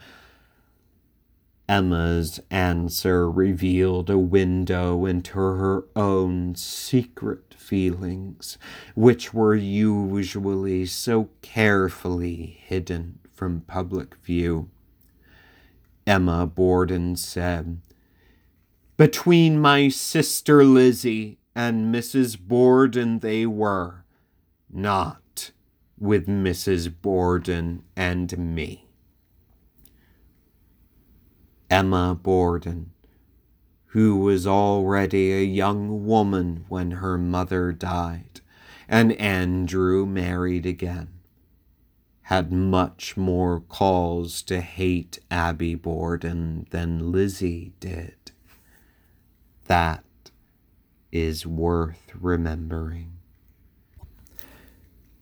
Emma's 1.73 2.39
answer 2.51 3.27
revealed 3.27 4.07
a 4.07 4.17
window 4.19 5.07
into 5.07 5.39
her 5.39 5.83
own 5.95 6.53
secret 6.53 7.55
feelings, 7.57 8.59
which 8.93 9.33
were 9.33 9.55
usually 9.55 10.85
so 10.85 11.29
carefully 11.41 12.59
hidden 12.61 13.17
from 13.33 13.61
public 13.61 14.13
view. 14.23 14.69
Emma 16.05 16.45
Borden 16.45 17.15
said, 17.15 17.81
Between 18.95 19.59
my 19.59 19.89
sister 19.89 20.63
Lizzie 20.63 21.39
and 21.55 21.91
Mrs. 21.91 22.39
Borden 22.39 23.17
they 23.17 23.47
were, 23.47 24.05
not 24.71 25.49
with 25.97 26.27
Mrs. 26.27 26.93
Borden 27.01 27.81
and 27.95 28.37
me. 28.37 28.82
Emma 31.73 32.13
Borden, 32.13 32.91
who 33.85 34.17
was 34.17 34.45
already 34.45 35.33
a 35.33 35.43
young 35.43 36.05
woman 36.05 36.65
when 36.69 36.91
her 36.91 37.17
mother 37.17 37.71
died, 37.71 38.41
and 38.87 39.11
Andrew 39.13 40.05
married 40.05 40.67
again, 40.67 41.07
had 42.21 42.51
much 42.53 43.17
more 43.17 43.59
cause 43.59 44.43
to 44.43 44.61
hate 44.61 45.17
Abby 45.31 45.73
Borden 45.73 46.67
than 46.69 47.11
Lizzie 47.11 47.73
did. 47.79 48.29
That 49.65 50.03
is 51.11 51.47
worth 51.47 52.11
remembering. 52.13 53.13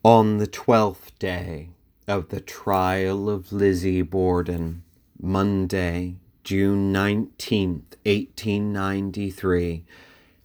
On 0.04 0.36
the 0.36 0.46
twelfth 0.46 1.18
day 1.18 1.70
of 2.06 2.28
the 2.28 2.42
trial 2.42 3.30
of 3.30 3.52
Lizzie 3.52 4.02
Borden, 4.02 4.82
Monday, 5.18 6.16
June 6.44 6.92
19th, 6.92 7.96
1893, 8.04 9.84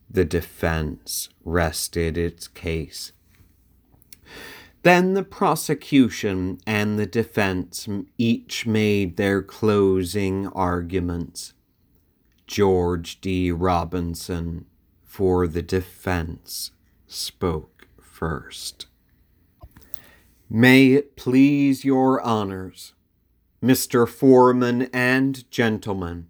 the 0.09 0.25
defense 0.25 1.29
rested 1.43 2.17
its 2.17 2.47
case. 2.47 3.11
Then 4.83 5.15
the 5.15 5.23
prosecution 5.23 6.59
and 6.65 6.97
the 6.99 7.07
defense 7.07 7.89
each 8.17 8.65
made 8.65 9.17
their 9.17 9.41
closing 9.41 10.47
arguments. 10.49 11.53
George 12.45 13.19
D. 13.19 13.51
Robinson 13.51 14.65
for 15.03 15.47
the 15.47 15.63
defense 15.63 16.71
spoke 17.07 17.87
first. 17.99 18.85
May 20.49 20.93
it 20.93 21.17
please 21.17 21.83
your 21.83 22.21
honors, 22.21 22.93
Mr. 23.63 24.07
Foreman 24.07 24.83
and 24.93 25.49
gentlemen, 25.49 26.27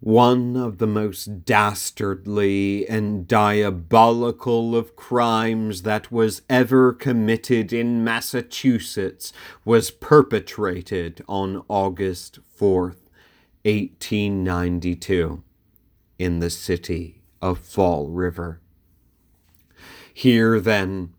one 0.00 0.54
of 0.56 0.76
the 0.76 0.86
most 0.86 1.46
dastardly 1.46 2.86
and 2.86 3.26
diabolical 3.26 4.76
of 4.76 4.94
crimes 4.94 5.80
that 5.80 6.12
was 6.12 6.42
ever 6.50 6.92
committed 6.92 7.72
in 7.72 8.04
Massachusetts 8.04 9.32
was 9.64 9.90
perpetrated 9.90 11.24
on 11.26 11.64
August 11.68 12.40
4th, 12.60 13.08
1892 13.62 15.42
in 16.18 16.40
the 16.40 16.50
city 16.50 17.22
of 17.40 17.58
Fall 17.58 18.08
River. 18.08 18.60
Here, 20.12 20.60
then, 20.60 21.14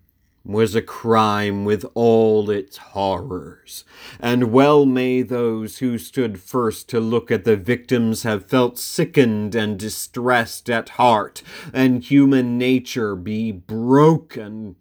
was 0.46 0.76
a 0.76 0.82
crime 0.82 1.66
with 1.66 1.84
all 1.96 2.52
its 2.52 2.78
horrors, 2.78 3.84
and 4.20 4.52
well 4.52 4.86
may 4.86 5.24
those 5.24 5.80
who 5.80 5.98
stood 5.98 6.40
first 6.40 6.88
to 6.88 7.00
look 7.00 7.32
at 7.32 7.46
the 7.46 7.58
victims 7.58 8.24
have 8.24 8.46
felt 8.46 8.78
sickened 8.78 9.56
and 9.56 9.80
distressed 9.80 10.70
at 10.70 10.90
heart, 10.90 11.42
and 11.74 12.04
human 12.04 12.58
nature 12.58 13.16
be 13.16 13.52
broken. 13.52 14.76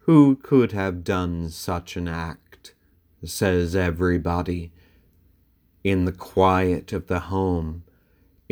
Who 0.00 0.36
could 0.36 0.72
have 0.72 1.04
done 1.04 1.50
such 1.50 1.96
an 1.96 2.08
act? 2.08 2.74
says 3.24 3.76
everybody. 3.76 4.72
In 5.84 6.06
the 6.06 6.12
quiet 6.12 6.92
of 6.92 7.06
the 7.06 7.20
home, 7.20 7.84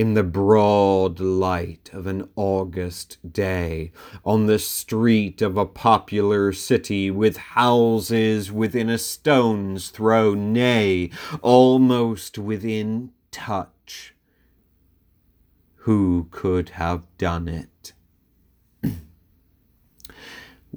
in 0.00 0.14
the 0.14 0.22
broad 0.22 1.20
light 1.20 1.90
of 1.92 2.06
an 2.06 2.26
August 2.34 3.18
day, 3.34 3.92
on 4.24 4.46
the 4.46 4.58
street 4.58 5.42
of 5.42 5.58
a 5.58 5.66
popular 5.66 6.54
city, 6.54 7.10
with 7.10 7.36
houses 7.36 8.50
within 8.50 8.88
a 8.88 8.96
stone's 8.96 9.90
throw, 9.90 10.32
nay, 10.32 11.10
almost 11.42 12.38
within 12.38 13.10
touch. 13.30 14.14
Who 15.84 16.28
could 16.30 16.70
have 16.70 17.02
done 17.18 17.46
it? 17.46 17.92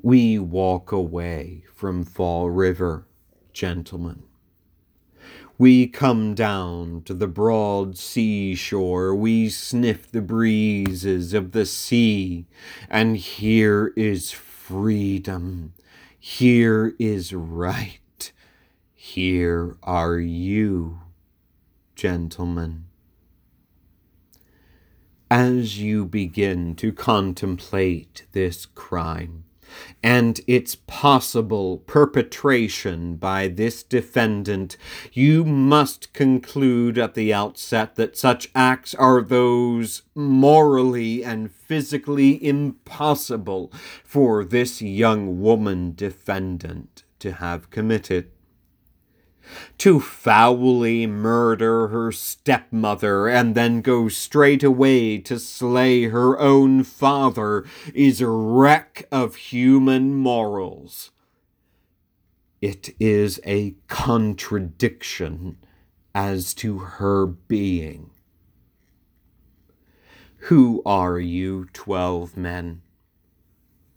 we 0.01 0.37
walk 0.37 0.91
away 0.91 1.63
from 1.73 2.03
Fall 2.03 2.49
River, 2.49 3.07
gentlemen 3.53 4.23
we 5.63 5.87
come 5.87 6.35
down 6.35 7.01
to 7.05 7.13
the 7.13 7.25
broad 7.25 7.97
seashore, 7.97 9.15
we 9.15 9.47
sniff 9.47 10.11
the 10.11 10.19
breezes 10.19 11.33
of 11.33 11.53
the 11.53 11.65
sea, 11.65 12.45
and 12.89 13.15
here 13.15 13.93
is 13.95 14.29
freedom, 14.29 15.73
here 16.19 16.93
is 16.99 17.31
right, 17.31 18.33
here 18.93 19.77
are 19.83 20.19
you, 20.19 20.99
gentlemen. 21.95 22.83
As 25.31 25.79
you 25.79 26.03
begin 26.03 26.75
to 26.75 26.91
contemplate 26.91 28.25
this 28.33 28.65
crime, 28.65 29.45
and 30.01 30.41
its 30.47 30.75
possible 30.75 31.79
perpetration 31.85 33.15
by 33.15 33.47
this 33.47 33.83
defendant, 33.83 34.77
you 35.11 35.45
must 35.45 36.11
conclude 36.13 36.97
at 36.97 37.13
the 37.13 37.33
outset 37.33 37.95
that 37.95 38.17
such 38.17 38.49
acts 38.53 38.93
are 38.95 39.21
those 39.21 40.03
morally 40.15 41.23
and 41.23 41.51
physically 41.51 42.43
impossible 42.45 43.71
for 44.03 44.43
this 44.43 44.81
young 44.81 45.41
woman 45.41 45.93
defendant 45.95 47.03
to 47.19 47.31
have 47.31 47.69
committed 47.69 48.32
to 49.79 49.99
foully 49.99 51.05
murder 51.07 51.87
her 51.89 52.11
stepmother 52.11 53.27
and 53.27 53.55
then 53.55 53.81
go 53.81 54.07
straight 54.09 54.63
away 54.63 55.17
to 55.19 55.39
slay 55.39 56.03
her 56.03 56.39
own 56.39 56.83
father 56.83 57.65
is 57.93 58.21
a 58.21 58.29
wreck 58.29 59.07
of 59.11 59.35
human 59.35 60.13
morals. 60.15 61.11
It 62.61 62.95
is 62.99 63.41
a 63.45 63.75
contradiction 63.87 65.57
as 66.15 66.53
to 66.55 66.79
her 66.79 67.25
being. 67.25 68.11
Who 70.47 70.81
are 70.85 71.19
you, 71.19 71.67
twelve 71.73 72.37
men? 72.37 72.81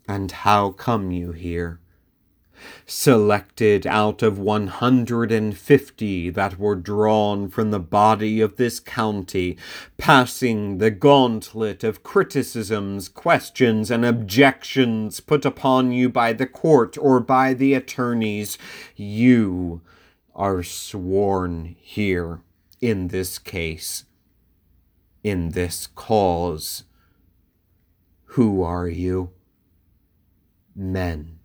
And 0.09 0.31
how 0.31 0.71
come 0.71 1.11
you 1.11 1.33
here? 1.33 1.81
Selected 2.87 3.87
out 3.87 4.23
of 4.23 4.39
150 4.39 6.31
that 6.31 6.59
were 6.59 6.75
drawn 6.75 7.49
from 7.49 7.71
the 7.71 7.81
body 7.81 8.41
of 8.41 8.57
this 8.57 8.81
county, 8.81 9.57
passing 9.97 10.79
the 10.79 10.91
gauntlet 10.91 11.85
of 11.85 12.03
criticisms, 12.03 13.09
questions, 13.09 13.91
and 13.91 14.05
objections 14.05 15.21
put 15.21 15.45
upon 15.45 15.93
you 15.93 16.09
by 16.09 16.33
the 16.33 16.47
court 16.47 16.97
or 16.99 17.21
by 17.21 17.55
the 17.55 17.75
attorneys, 17.75 18.59
you 18.95 19.81
are 20.35 20.63
sworn 20.63 21.77
here 21.81 22.41
in 22.81 23.09
this 23.09 23.39
case, 23.39 24.05
in 25.25 25.51
this 25.51 25.87
cause. 25.87 26.85
Who 28.31 28.63
are 28.63 28.89
you? 28.89 29.31
Men 30.75 31.36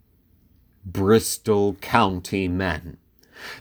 Bristol 0.86 1.76
County 1.76 2.48
men. 2.48 2.98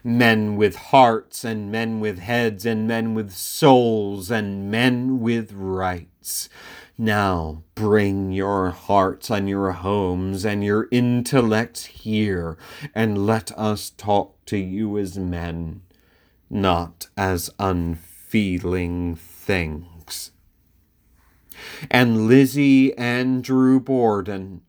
Men 0.05 0.57
with 0.57 0.77
hearts, 0.77 1.45
and 1.45 1.73
men 1.73 2.01
with 2.01 2.19
heads, 2.19 2.67
and 2.67 2.87
men 2.87 3.15
with 3.15 3.33
souls, 3.33 4.31
and 4.31 4.71
men 4.71 5.21
with 5.21 5.53
rights. 5.53 6.49
Now 6.99 7.63
bring 7.75 8.31
your 8.31 8.71
hearts 8.71 9.31
and 9.31 9.49
your 9.49 9.73
homes 9.73 10.45
and 10.45 10.63
your 10.63 10.87
intellects 10.91 11.87
here, 11.87 12.59
and 12.95 13.27
let 13.27 13.57
us 13.59 13.89
talk 13.89 14.45
to 14.47 14.59
you 14.59 14.99
as 14.99 15.19
men, 15.19 15.81
not 16.51 17.09
as 17.17 17.49
unfeeling 17.59 19.17
things. 19.17 20.33
And 21.91 22.29
Lizzie 22.29 22.95
Andrew 22.99 23.81
Borden, 23.81 24.61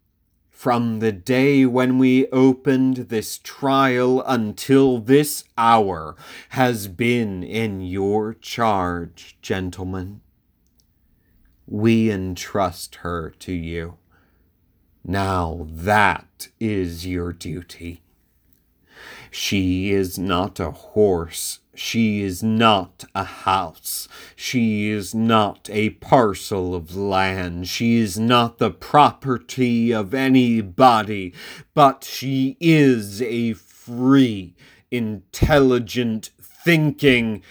from 0.61 0.99
the 0.99 1.11
day 1.11 1.65
when 1.65 1.97
we 1.97 2.27
opened 2.27 2.95
this 3.09 3.39
trial 3.39 4.21
until 4.27 4.99
this 4.99 5.43
hour 5.57 6.15
has 6.49 6.87
been 6.87 7.41
in 7.41 7.81
your 7.81 8.35
charge, 8.35 9.35
gentlemen. 9.41 10.21
We 11.65 12.11
entrust 12.11 12.97
her 12.97 13.31
to 13.39 13.51
you. 13.51 13.97
Now 15.03 15.65
that 15.67 16.49
is 16.59 17.07
your 17.07 17.33
duty. 17.33 18.03
She 19.31 19.91
is 19.91 20.19
not 20.19 20.59
a 20.59 20.69
horse 20.69 21.61
she 21.73 22.21
is 22.21 22.43
not 22.43 23.05
a 23.15 23.23
house. 23.23 24.07
She 24.35 24.89
is 24.89 25.15
not 25.15 25.69
a 25.71 25.91
parcel 25.91 26.75
of 26.75 26.95
land. 26.95 27.67
She 27.67 27.97
is 27.97 28.19
not 28.19 28.57
the 28.57 28.71
property 28.71 29.93
of 29.93 30.13
anybody, 30.13 31.33
but 31.73 32.03
she 32.03 32.57
is 32.59 33.21
a 33.21 33.53
free, 33.53 34.55
intelligent, 34.91 36.31
thinking, 36.39 37.41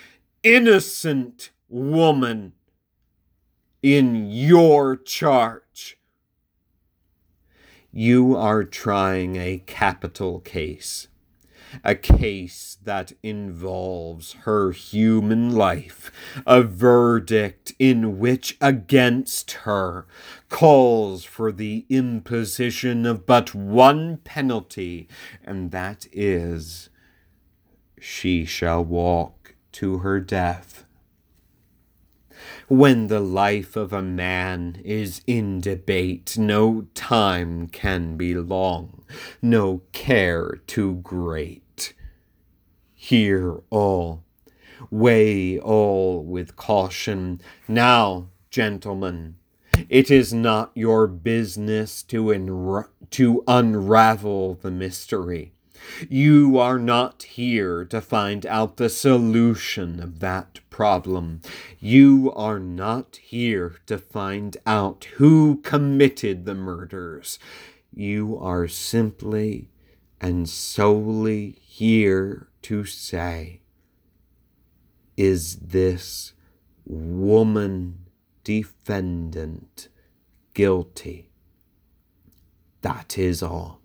innocent 0.42 1.50
woman 1.68 2.52
in 3.82 4.30
your 4.30 4.96
charge. 4.96 5.98
You 7.92 8.36
are 8.36 8.62
trying 8.64 9.36
a 9.36 9.62
capital 9.66 10.40
case, 10.40 11.08
a 11.84 11.94
case 11.94 12.78
that 12.84 13.12
involves 13.22 14.32
her 14.44 14.72
human 14.72 15.54
life, 15.54 16.10
a 16.46 16.62
verdict 16.62 17.72
in 17.78 18.18
which 18.18 18.56
against 18.60 19.52
her 19.52 20.06
calls 20.48 21.24
for 21.24 21.52
the 21.52 21.86
imposition 21.88 23.06
of 23.06 23.26
but 23.26 23.54
one 23.54 24.18
penalty, 24.18 25.08
and 25.44 25.70
that 25.70 26.06
is 26.12 26.90
she 28.00 28.44
shall 28.44 28.84
walk 28.84 29.54
to 29.72 29.98
her 29.98 30.20
death. 30.20 30.84
When 32.68 33.08
the 33.08 33.20
life 33.20 33.76
of 33.76 33.92
a 33.92 34.02
man 34.02 34.80
is 34.84 35.22
in 35.26 35.60
debate, 35.60 36.36
no 36.38 36.86
time 36.94 37.66
can 37.68 38.16
be 38.16 38.34
long, 38.34 39.04
no 39.42 39.82
care 39.92 40.60
too 40.66 40.96
great. 41.02 41.94
Hear 42.94 43.62
all, 43.70 44.24
weigh 44.90 45.58
all 45.58 46.22
with 46.22 46.56
caution. 46.56 47.40
Now, 47.66 48.28
gentlemen, 48.50 49.36
it 49.88 50.10
is 50.10 50.32
not 50.32 50.70
your 50.74 51.06
business 51.06 52.02
to, 52.04 52.24
enra- 52.26 52.88
to 53.10 53.42
unravel 53.48 54.54
the 54.54 54.70
mystery. 54.70 55.52
You 56.08 56.58
are 56.58 56.78
not 56.78 57.22
here 57.22 57.84
to 57.86 58.00
find 58.00 58.46
out 58.46 58.76
the 58.76 58.88
solution 58.88 60.00
of 60.00 60.20
that 60.20 60.60
problem. 60.70 61.40
You 61.78 62.32
are 62.34 62.58
not 62.58 63.18
here 63.22 63.76
to 63.86 63.98
find 63.98 64.56
out 64.66 65.04
who 65.16 65.60
committed 65.62 66.44
the 66.44 66.54
murders. 66.54 67.38
You 67.94 68.38
are 68.38 68.68
simply 68.68 69.70
and 70.20 70.48
solely 70.48 71.58
here 71.62 72.48
to 72.62 72.84
say, 72.84 73.60
is 75.16 75.56
this 75.56 76.32
woman 76.84 78.06
defendant 78.44 79.88
guilty? 80.54 81.30
That 82.82 83.18
is 83.18 83.42
all. 83.42 83.79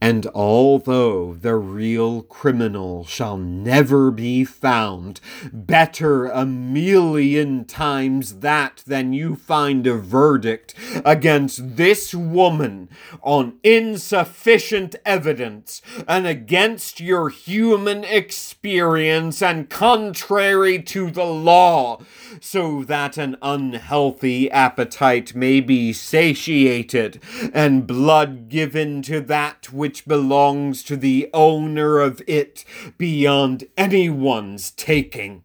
And 0.00 0.26
although 0.34 1.34
the 1.34 1.56
real 1.56 2.22
criminal 2.22 3.04
shall 3.04 3.36
never 3.36 4.10
be 4.10 4.44
found, 4.44 5.20
better 5.52 6.26
a 6.26 6.44
million 6.44 7.64
times 7.64 8.40
that 8.40 8.82
than 8.86 9.12
you 9.12 9.36
find 9.36 9.86
a 9.86 9.94
verdict 9.94 10.74
against 11.04 11.76
this 11.76 12.14
woman 12.14 12.88
on 13.22 13.58
insufficient 13.62 14.96
evidence 15.04 15.82
and 16.08 16.26
against 16.26 17.00
your 17.00 17.28
human 17.28 18.04
experience 18.04 19.42
and 19.42 19.70
contrary 19.70 20.82
to 20.82 21.10
the 21.10 21.24
law, 21.24 22.00
so 22.40 22.84
that 22.84 23.16
an 23.18 23.36
unhealthy 23.42 24.50
appetite 24.50 25.34
may 25.34 25.60
be 25.60 25.92
satiated 25.92 27.20
and 27.52 27.86
blood 27.86 28.48
given 28.48 29.02
to 29.02 29.20
that 29.20 29.59
that 29.60 29.72
which 29.72 30.06
belongs 30.06 30.82
to 30.84 30.96
the 30.96 31.28
owner 31.32 31.98
of 31.98 32.22
it 32.26 32.64
beyond 32.96 33.64
anyone's 33.76 34.70
taking. 34.70 35.42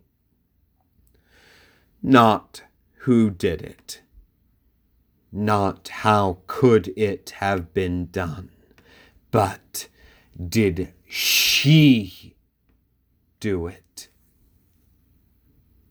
Not 2.01 2.63
who 2.99 3.29
did 3.29 3.61
it, 3.61 4.01
not 5.31 5.87
how 5.87 6.39
could 6.47 6.93
it 6.95 7.31
have 7.37 7.73
been 7.73 8.07
done, 8.07 8.49
but 9.31 9.87
did 10.49 10.93
she 11.07 12.35
do 13.39 13.67
it? 13.67 14.07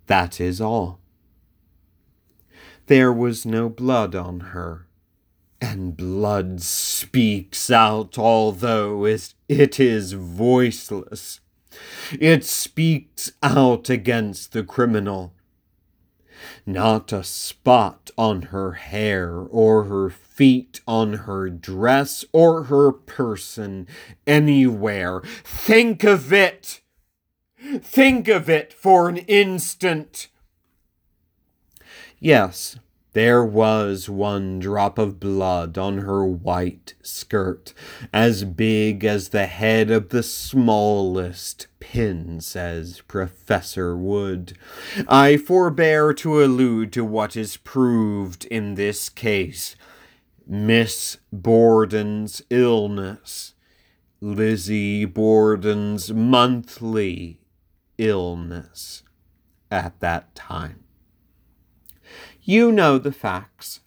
That 0.06 0.40
is 0.40 0.60
all. 0.60 1.00
There 2.86 3.12
was 3.12 3.46
no 3.46 3.68
blood 3.68 4.14
on 4.14 4.40
her 4.40 4.86
and 5.60 5.96
blood 5.96 6.60
speaks 6.60 7.70
out, 7.70 8.18
although 8.18 9.04
it 9.04 9.80
is 9.80 10.12
voiceless. 10.12 11.40
It 12.20 12.44
speaks 12.44 13.32
out 13.42 13.90
against 13.90 14.52
the 14.52 14.62
criminal. 14.62 15.34
Not 16.66 17.12
a 17.12 17.24
spot 17.24 18.10
on 18.16 18.42
her 18.42 18.72
hair, 18.72 19.32
or 19.32 19.84
her 19.84 20.10
feet, 20.10 20.80
on 20.86 21.14
her 21.14 21.48
dress, 21.48 22.24
or 22.32 22.64
her 22.64 22.92
person, 22.92 23.86
anywhere. 24.26 25.20
Think 25.42 26.04
of 26.04 26.32
it! 26.32 26.80
Think 27.80 28.28
of 28.28 28.50
it 28.50 28.72
for 28.72 29.08
an 29.08 29.18
instant! 29.18 30.28
Yes, 32.18 32.76
there 33.14 33.44
was 33.44 34.08
one 34.08 34.58
drop 34.58 34.98
of 34.98 35.18
blood 35.18 35.78
on 35.78 35.98
her 35.98 36.24
white 36.26 36.94
skirt, 37.00 37.72
as 38.12 38.44
big 38.44 39.04
as 39.04 39.28
the 39.28 39.46
head 39.46 39.90
of 39.90 40.10
the 40.10 40.22
smallest 40.22 41.68
pin, 41.80 42.40
says 42.40 43.02
Professor 43.06 43.96
Wood. 43.96 44.58
I 45.08 45.36
forbear 45.36 46.12
to 46.14 46.44
allude 46.44 46.92
to 46.92 47.04
what 47.04 47.36
is 47.36 47.56
proved 47.56 48.44
in 48.46 48.74
this 48.74 49.08
case. 49.08 49.76
Miss 50.46 51.18
Borden's 51.32 52.42
illness, 52.50 53.54
Lizzie 54.20 55.04
Borden's 55.04 56.12
monthly 56.12 57.40
illness 57.96 59.02
at 59.70 60.00
that 60.00 60.34
time. 60.34 60.83
You 62.46 62.70
know 62.70 62.98
the 62.98 63.12
facts. 63.12 63.80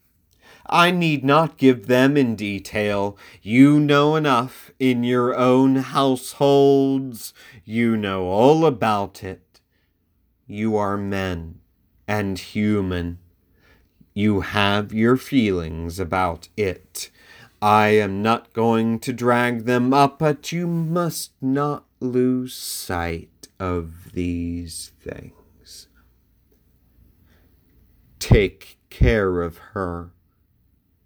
I 0.65 0.89
need 0.89 1.23
not 1.23 1.57
give 1.57 1.85
them 1.85 2.17
in 2.17 2.35
detail. 2.35 3.15
You 3.43 3.79
know 3.79 4.15
enough 4.15 4.71
in 4.79 5.03
your 5.03 5.35
own 5.35 5.75
households. 5.75 7.35
You 7.63 7.95
know 7.95 8.25
all 8.25 8.65
about 8.65 9.23
it. 9.23 9.61
You 10.47 10.75
are 10.75 10.97
men 10.97 11.59
and 12.07 12.39
human. 12.39 13.19
You 14.15 14.41
have 14.41 14.91
your 14.91 15.17
feelings 15.17 15.99
about 15.99 16.49
it. 16.57 17.11
I 17.61 17.89
am 17.89 18.23
not 18.23 18.53
going 18.53 18.97
to 19.01 19.13
drag 19.13 19.65
them 19.65 19.93
up, 19.93 20.17
but 20.17 20.51
you 20.51 20.65
must 20.65 21.31
not 21.39 21.85
lose 21.99 22.55
sight 22.55 23.47
of 23.59 24.13
these 24.13 24.93
things. 24.99 25.36
Take 28.19 28.79
care 28.89 29.41
of 29.41 29.57
her 29.73 30.11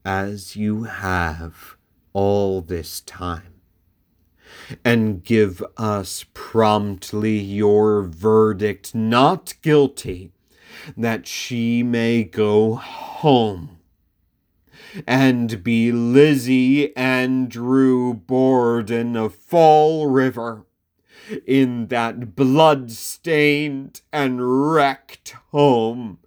as 0.06 0.56
you 0.56 0.84
have 0.84 1.76
all 2.14 2.62
this 2.62 3.02
time, 3.02 3.62
and 4.84 5.24
give 5.24 5.64
us 5.78 6.26
promptly 6.34 7.38
your 7.38 8.02
verdict 8.04 8.96
not 8.96 9.54
guilty, 9.62 10.32
that 10.98 11.28
she 11.28 11.84
may 11.84 12.24
go 12.24 12.76
home 12.76 13.78
and 15.06 15.64
be 15.64 15.92
Lizzie 15.92 16.96
Andrew 16.98 18.14
Borden 18.14 19.16
of 19.16 19.36
Fall 19.36 20.08
River 20.08 20.66
in 21.46 21.88
that 21.88 22.36
blood-stained 22.36 24.02
and 24.12 24.72
wrecked 24.72 25.36
home 25.52 26.18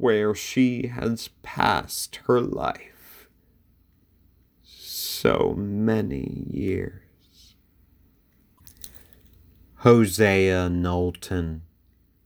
where 0.00 0.34
she 0.34 0.86
has 0.86 1.28
passed 1.42 2.16
her 2.26 2.40
life 2.40 3.28
so 4.62 5.52
many 5.52 6.46
years. 6.50 7.54
Hosea 9.80 10.70
Knowlton, 10.70 11.60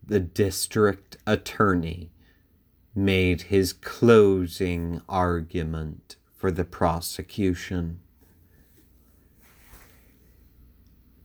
the 0.07 0.21
district 0.21 1.17
attorney, 1.27 2.13
made 2.95 3.43
his 3.43 3.73
closing 3.73 5.03
argument 5.09 6.15
for 6.33 6.53
the 6.53 6.65
prosecution. 6.65 7.99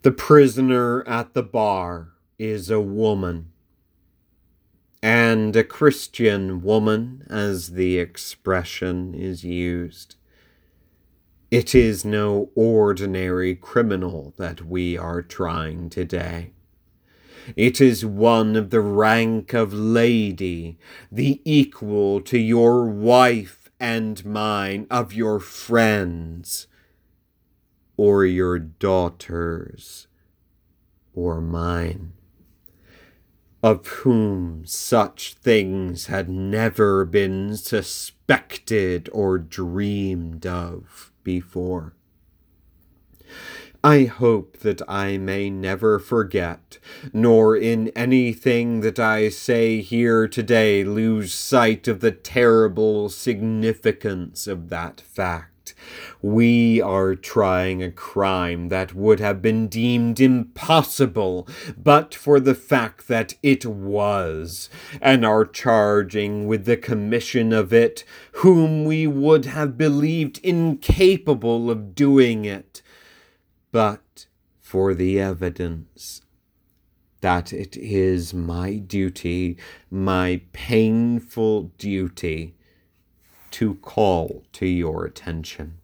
The 0.02 0.12
prisoner 0.12 1.08
at 1.08 1.36
the 1.36 1.44
bar 1.44 2.14
is 2.40 2.72
a 2.72 2.82
woman 2.82 3.52
and 5.02 5.56
a 5.56 5.64
Christian 5.64 6.62
woman, 6.62 7.26
as 7.30 7.72
the 7.74 7.98
expression 7.98 9.14
is 9.16 9.44
used. 9.44 10.16
It 11.52 11.74
is 11.74 12.06
no 12.06 12.52
ordinary 12.54 13.56
criminal 13.56 14.34
that 14.38 14.66
we 14.66 14.98
are 14.98 15.22
trying 15.22 15.90
today. 15.90 16.52
It 17.56 17.82
is 17.82 18.06
one 18.06 18.56
of 18.56 18.70
the 18.70 18.82
rank 18.82 19.54
of 19.54 19.74
lady, 19.74 20.78
the 21.12 21.42
equal 21.46 22.22
to 22.22 22.38
your 22.38 22.86
wife 22.86 23.72
and 23.80 24.24
mine, 24.26 24.86
of 24.92 25.14
your 25.14 25.40
friends, 25.40 26.68
or 27.98 28.26
your 28.26 28.60
daughters, 28.60 30.08
or 31.14 31.42
mine, 31.42 32.14
of 33.62 33.88
whom 33.88 34.64
such 34.66 35.34
things 35.34 36.06
had 36.06 36.30
never 36.30 37.06
been 37.06 37.58
suspected 37.58 39.10
or 39.12 39.38
dreamed 39.38 40.46
of 40.46 41.12
before. 41.24 41.94
I 43.84 44.04
hope 44.04 44.58
that 44.60 44.82
I 44.90 45.18
may 45.18 45.50
never 45.50 46.00
forget, 46.00 46.80
nor 47.14 47.56
in 47.56 47.90
anything 47.90 48.82
that 48.82 49.00
I 49.00 49.30
say 49.30 49.80
here 49.82 50.28
today 50.28 50.84
lose 50.84 51.34
sight 51.34 51.88
of 51.88 52.02
the 52.02 52.12
terrible 52.12 53.08
significance 53.08 54.48
of 54.48 54.68
that 54.70 55.00
fact. 55.00 55.59
We 56.22 56.82
are 56.82 57.16
trying 57.16 57.82
a 57.84 57.92
crime 57.92 58.70
that 58.70 58.94
would 58.94 59.20
have 59.20 59.42
been 59.42 59.68
deemed 59.68 60.20
impossible 60.20 61.48
but 61.78 62.14
for 62.14 62.40
the 62.40 62.56
fact 62.56 63.08
that 63.08 63.34
it 63.42 63.66
was, 63.66 64.70
and 65.02 65.26
are 65.26 65.46
charging 65.46 66.48
with 66.48 66.66
the 66.66 66.78
commission 66.78 67.54
of 67.54 67.74
it 67.74 68.04
whom 68.34 68.86
we 68.86 69.08
would 69.08 69.46
have 69.46 69.78
believed 69.78 70.40
incapable 70.40 71.70
of 71.70 71.96
doing 71.96 72.46
it 72.46 72.82
but 73.72 74.26
for 74.60 74.94
the 74.94 75.20
evidence 75.20 76.22
that 77.22 77.52
it 77.52 77.76
is 77.76 78.34
my 78.34 78.76
duty, 78.76 79.58
my 79.92 80.42
painful 80.54 81.64
duty, 81.78 82.56
to 83.52 83.76
call 83.76 84.44
to 84.54 84.66
your 84.66 85.06
attention. 85.06 85.80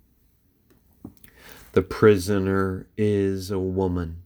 The 1.74 1.82
prisoner 1.82 2.88
is 2.98 3.52
a 3.52 3.60
woman 3.60 4.24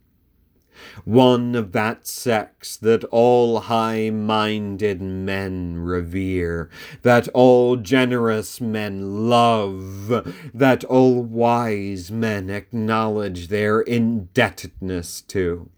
one 1.05 1.55
of 1.55 1.71
that 1.71 2.07
sex 2.07 2.77
that 2.77 3.03
all 3.05 3.59
high 3.61 4.09
minded 4.09 5.01
men 5.01 5.77
revere, 5.79 6.69
that 7.01 7.27
all 7.29 7.75
generous 7.75 8.61
men 8.61 9.29
love, 9.29 10.33
that 10.53 10.83
all 10.85 11.21
wise 11.23 12.11
men 12.11 12.49
acknowledge 12.49 13.47
their 13.47 13.81
indebtedness 13.81 15.21
to. 15.21 15.69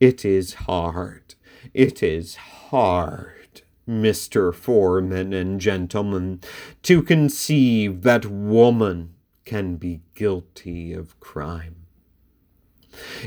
It 0.00 0.24
is 0.24 0.54
hard, 0.54 1.34
it 1.72 2.02
is 2.02 2.36
hard. 2.36 3.33
Mr. 3.88 4.54
Foreman 4.54 5.32
and 5.32 5.60
gentlemen, 5.60 6.40
to 6.82 7.02
conceive 7.02 8.02
that 8.02 8.26
woman 8.26 9.14
can 9.44 9.76
be 9.76 10.00
guilty 10.14 10.92
of 10.92 11.18
crime. 11.20 11.76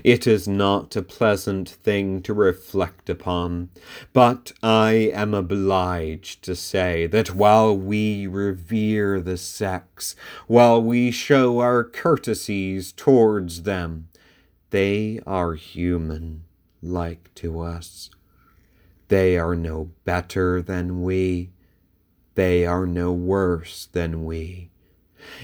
It 0.03 0.25
is 0.25 0.47
not 0.47 0.95
a 0.95 1.01
pleasant 1.01 1.69
thing 1.69 2.21
to 2.21 2.33
reflect 2.33 3.09
upon, 3.09 3.69
but 4.13 4.53
I 4.63 5.11
am 5.13 5.33
obliged 5.33 6.41
to 6.43 6.55
say 6.55 7.05
that 7.07 7.35
while 7.35 7.77
we 7.77 8.27
revere 8.27 9.19
the 9.19 9.37
sex, 9.37 10.15
while 10.47 10.81
we 10.81 11.11
show 11.11 11.59
our 11.59 11.83
courtesies 11.83 12.93
towards 12.93 13.63
them, 13.63 14.07
they 14.69 15.19
are 15.27 15.53
human 15.55 16.43
like 16.81 17.33
to 17.35 17.59
us. 17.59 18.09
They 19.07 19.37
are 19.37 19.55
no 19.55 19.91
better 20.05 20.61
than 20.61 21.01
we. 21.01 21.51
They 22.35 22.65
are 22.65 22.85
no 22.85 23.11
worse 23.11 23.87
than 23.91 24.25
we. 24.25 24.69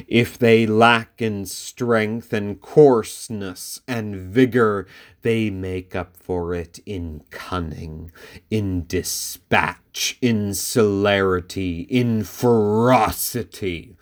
If 0.07 0.37
they 0.37 0.65
lack 0.65 1.21
in 1.21 1.45
strength 1.45 2.31
and 2.33 2.61
coarseness 2.61 3.81
and 3.87 4.15
vigor, 4.15 4.87
they 5.21 5.49
make 5.49 5.95
up 5.95 6.15
for 6.15 6.53
it 6.53 6.79
in 6.85 7.23
cunning, 7.31 8.11
in 8.49 8.85
dispatch, 8.87 10.17
in 10.21 10.53
celerity, 10.53 11.81
in 11.81 12.23
ferocity. 12.23 13.95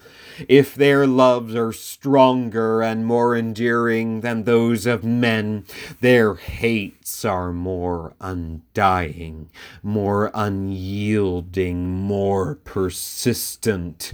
If 0.47 0.75
their 0.75 1.07
loves 1.07 1.55
are 1.55 1.73
stronger 1.73 2.81
and 2.81 3.05
more 3.05 3.35
enduring 3.35 4.21
than 4.21 4.43
those 4.43 4.85
of 4.85 5.03
men, 5.03 5.65
their 5.99 6.35
hates 6.35 7.23
are 7.25 7.51
more 7.51 8.13
undying, 8.19 9.49
more 9.83 10.31
unyielding, 10.33 11.89
more 11.89 12.55
persistent 12.55 14.13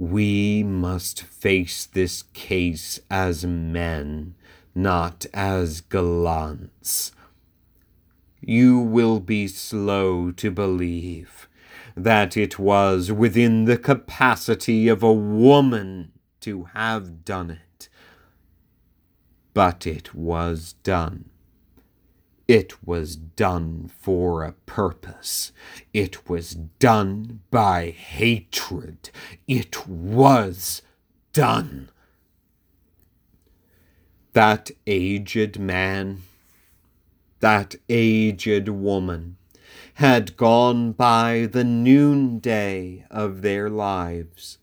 we 0.00 0.62
must 0.62 1.20
face 1.24 1.84
this 1.84 2.22
case 2.32 3.00
as 3.10 3.44
men, 3.44 4.34
not 4.74 5.26
as 5.34 5.82
gallants. 5.82 7.12
You 8.40 8.78
will 8.78 9.20
be 9.20 9.46
slow 9.46 10.32
to 10.32 10.50
believe 10.50 11.46
that 11.96 12.36
it 12.36 12.58
was 12.58 13.12
within 13.12 13.64
the 13.64 13.78
capacity 13.78 14.88
of 14.88 15.02
a 15.02 15.12
woman 15.12 16.12
to 16.40 16.64
have 16.74 17.24
done 17.24 17.50
it. 17.50 17.88
But 19.54 19.86
it 19.86 20.14
was 20.14 20.74
done. 20.82 21.30
It 22.50 22.84
was 22.84 23.14
done 23.14 23.90
for 24.00 24.42
a 24.42 24.52
purpose. 24.52 25.52
It 25.92 26.28
was 26.28 26.52
done 26.54 27.40
by 27.50 27.90
hatred. 27.90 29.10
It 29.46 29.86
was 29.86 30.82
done. 31.32 31.90
That 34.32 34.70
aged 34.86 35.58
man, 35.58 36.22
that 37.40 37.76
aged 37.88 38.68
woman, 38.68 39.36
had 40.00 40.34
gone 40.38 40.92
by 40.92 41.46
the 41.52 41.62
noonday 41.62 43.04
of 43.10 43.42
their 43.42 43.68
lives. 43.68 44.56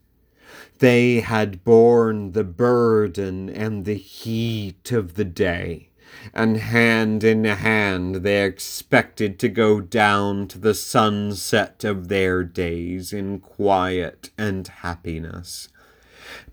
They 0.80 1.20
had 1.20 1.64
borne 1.64 2.32
the 2.32 2.44
burden 2.44 3.48
and 3.48 3.86
the 3.86 3.94
heat 3.94 4.92
of 4.92 5.14
the 5.14 5.26
day 5.26 5.92
and 6.34 6.58
hand 6.58 7.24
in 7.24 7.44
hand 7.44 8.16
they 8.16 8.44
expected 8.44 9.38
to 9.38 9.48
go 9.48 9.80
down 9.80 10.48
to 10.48 10.58
the 10.58 10.74
sunset 10.74 11.84
of 11.84 12.08
their 12.08 12.44
days 12.44 13.14
in 13.14 13.40
quiet 13.40 14.32
and 14.40 14.68
happiness. 14.68 15.70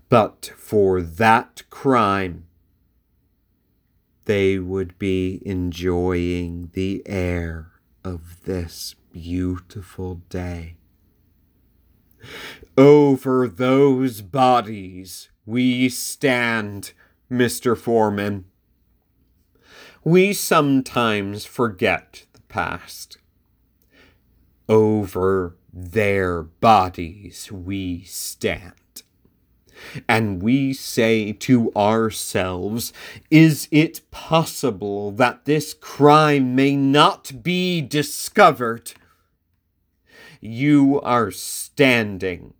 But 0.09 0.51
for 0.55 1.01
that 1.01 1.63
crime, 1.71 2.45
they 4.25 4.59
would 4.59 4.99
be 4.99 5.41
enjoying 5.43 6.69
the 6.73 7.01
air 7.07 7.71
of 8.05 8.43
this 8.43 8.95
beautiful 9.11 10.21
day. 10.29 10.75
Over 12.77 13.47
those 13.47 14.21
bodies 14.21 15.29
we 15.45 15.89
stand, 15.89 16.93
Mr. 17.31 17.77
Foreman 17.77 18.45
we 20.05 20.33
sometimes 20.33 21.45
forget 21.45 22.27
the 22.33 22.41
past. 22.41 23.17
Over 24.69 25.57
their 25.73 26.43
bodies 26.43 27.51
we 27.51 28.03
stand. 28.03 28.73
And 30.07 30.41
we 30.41 30.73
say 30.73 31.31
to 31.33 31.71
ourselves, 31.75 32.93
Is 33.29 33.67
it 33.71 34.01
possible 34.11 35.11
that 35.11 35.45
this 35.45 35.73
crime 35.73 36.55
may 36.55 36.75
not 36.75 37.43
be 37.43 37.81
discovered? 37.81 38.93
You 40.41 41.01
are 41.01 41.31
standing, 41.31 42.53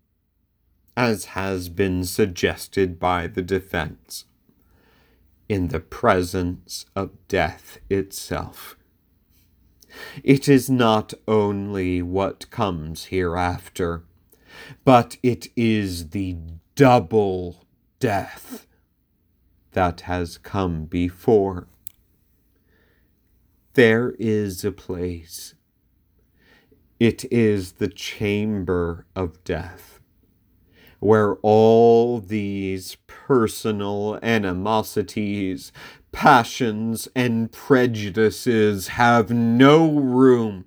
as 0.98 1.26
has 1.26 1.70
been 1.70 2.04
suggested 2.06 3.00
by 3.00 3.28
the 3.28 3.42
defense 3.42 4.26
in 5.48 5.68
the 5.68 5.80
presence 5.80 6.86
of 6.96 7.12
death 7.28 7.78
itself. 7.90 8.76
It 10.24 10.50
is 10.50 10.70
not 10.70 11.14
only 11.28 12.02
what 12.02 12.50
comes 12.50 13.06
hereafter, 13.06 14.04
but 14.84 15.18
it 15.22 15.48
is 15.56 16.10
the 16.10 16.38
double 16.76 17.66
death 18.00 18.68
that 19.72 20.02
has 20.02 20.38
come 20.38 20.86
before. 20.86 21.68
There 23.74 24.14
is 24.20 24.64
a 24.64 24.72
place. 24.72 25.56
It 27.00 27.26
is 27.32 27.74
the 27.74 27.90
chamber 27.90 29.06
of 29.16 29.44
death 29.44 29.96
where 31.00 31.36
all 31.44 32.20
these 32.20 32.98
personal 33.06 34.18
animosities, 34.24 35.72
passions, 36.12 37.08
and 37.16 37.52
prejudices 37.52 38.88
have 38.90 39.30
no 39.30 39.92
room, 39.92 40.66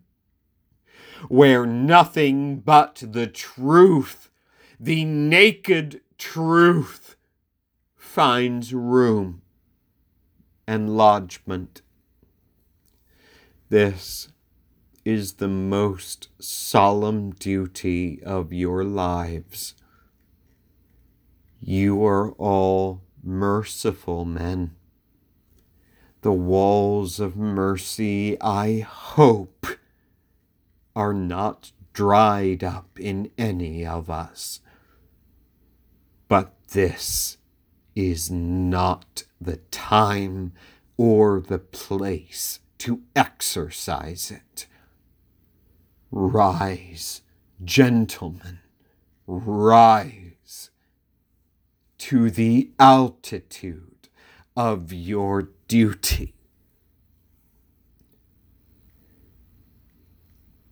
where 1.29 1.67
nothing 1.67 2.61
but 2.61 3.03
the 3.05 3.27
truth, 3.27 4.28
the 4.81 5.05
naked 5.05 6.01
truth, 6.19 7.17
finds 7.97 8.73
room 8.73 9.43
and 10.67 10.97
lodgment. 10.97 11.83
This 13.69 14.29
is 15.05 15.35
the 15.35 15.49
most 15.49 16.29
solemn 16.39 17.33
duty 17.33 18.23
of 18.23 18.53
your 18.53 18.85
lives. 18.85 19.75
You 21.61 22.05
are 22.05 22.33
all 22.33 23.03
merciful 23.23 24.25
men. 24.25 24.77
The 26.23 26.33
walls 26.33 27.21
of 27.21 27.37
mercy, 27.37 28.41
I 28.41 28.81
hope, 28.81 29.67
are 30.95 31.15
not 31.15 31.73
dried 31.93 32.63
up 32.63 32.99
in 32.99 33.31
any 33.37 33.85
of 33.87 34.09
us. 34.09 34.61
But 36.29 36.55
this 36.69 37.39
is 37.97 38.31
not 38.31 39.25
the 39.41 39.57
time 39.71 40.53
or 40.97 41.41
the 41.41 41.59
place 41.59 42.61
to 42.79 43.03
exercise 43.17 44.31
it. 44.31 44.67
Rise, 46.11 47.23
gentlemen, 47.65 48.61
rise 49.27 50.71
to 51.99 52.31
the 52.31 52.71
altitude 52.79 54.09
of 54.57 54.93
your 54.93 55.51
duty. 55.67 56.35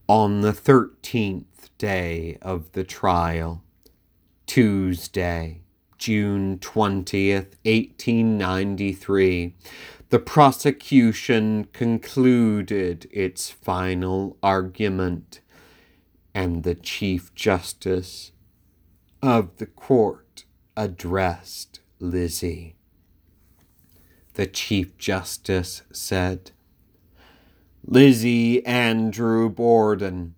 On 0.09 0.42
the 0.42 0.52
thirteenth 0.52 1.70
day 1.78 2.38
of 2.40 2.72
the 2.72 2.84
trial, 2.84 3.64
Tuesday, 4.47 5.61
June 5.99 6.59
20th, 6.59 7.57
1893, 7.64 9.55
the 10.09 10.18
prosecution 10.18 11.66
concluded 11.72 13.09
its 13.11 13.51
final 13.51 14.36
argument, 14.42 15.40
and 16.34 16.62
the 16.62 16.74
Chief 16.74 17.34
Justice 17.34 18.32
of 19.20 19.57
the 19.57 19.66
court 19.66 20.44
addressed 20.76 21.80
Lizzie. 21.99 22.76
The 24.34 24.47
Chief 24.47 24.97
Justice 24.97 25.82
said, 25.92 26.53
Lizzie 27.84 28.64
Andrew 28.66 29.49
Borden, 29.49 30.34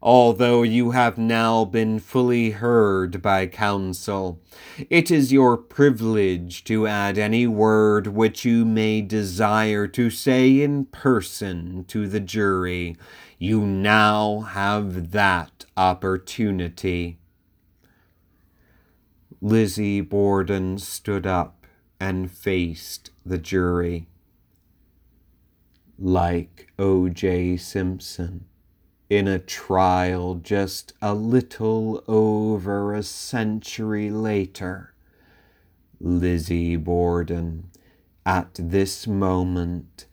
although 0.00 0.62
you 0.62 0.92
have 0.92 1.18
now 1.18 1.64
been 1.64 1.98
fully 1.98 2.50
heard 2.50 3.20
by 3.20 3.46
counsel. 3.46 4.40
It 4.88 5.10
is 5.10 5.32
your 5.32 5.56
privilege 5.56 6.62
to 6.64 6.86
add 6.86 7.18
any 7.18 7.46
word 7.46 8.08
which 8.08 8.44
you 8.44 8.64
may 8.64 9.00
desire 9.00 9.86
to 9.88 10.10
say 10.10 10.60
in 10.60 10.84
person 10.86 11.84
to 11.88 12.06
the 12.06 12.20
jury. 12.20 12.96
You 13.38 13.66
now 13.66 14.40
have 14.40 15.10
that 15.10 15.64
opportunity. 15.76 17.18
Lizzie 19.40 20.00
Borden 20.00 20.78
stood 20.78 21.26
up 21.26 21.66
and 22.00 22.30
faced 22.30 23.10
the 23.26 23.38
jury. 23.38 24.06
Like 25.98 26.72
O.J. 26.78 27.56
Simpson 27.56 28.47
in 29.08 29.26
a 29.26 29.38
trial 29.38 30.34
just 30.34 30.92
a 31.00 31.14
little 31.14 32.04
over 32.06 32.94
a 32.94 33.02
century 33.02 34.10
later. 34.10 34.92
Lizzie 36.00 36.76
Borden, 36.76 37.70
at 38.26 38.54
this 38.54 39.06
moment, 39.06 40.06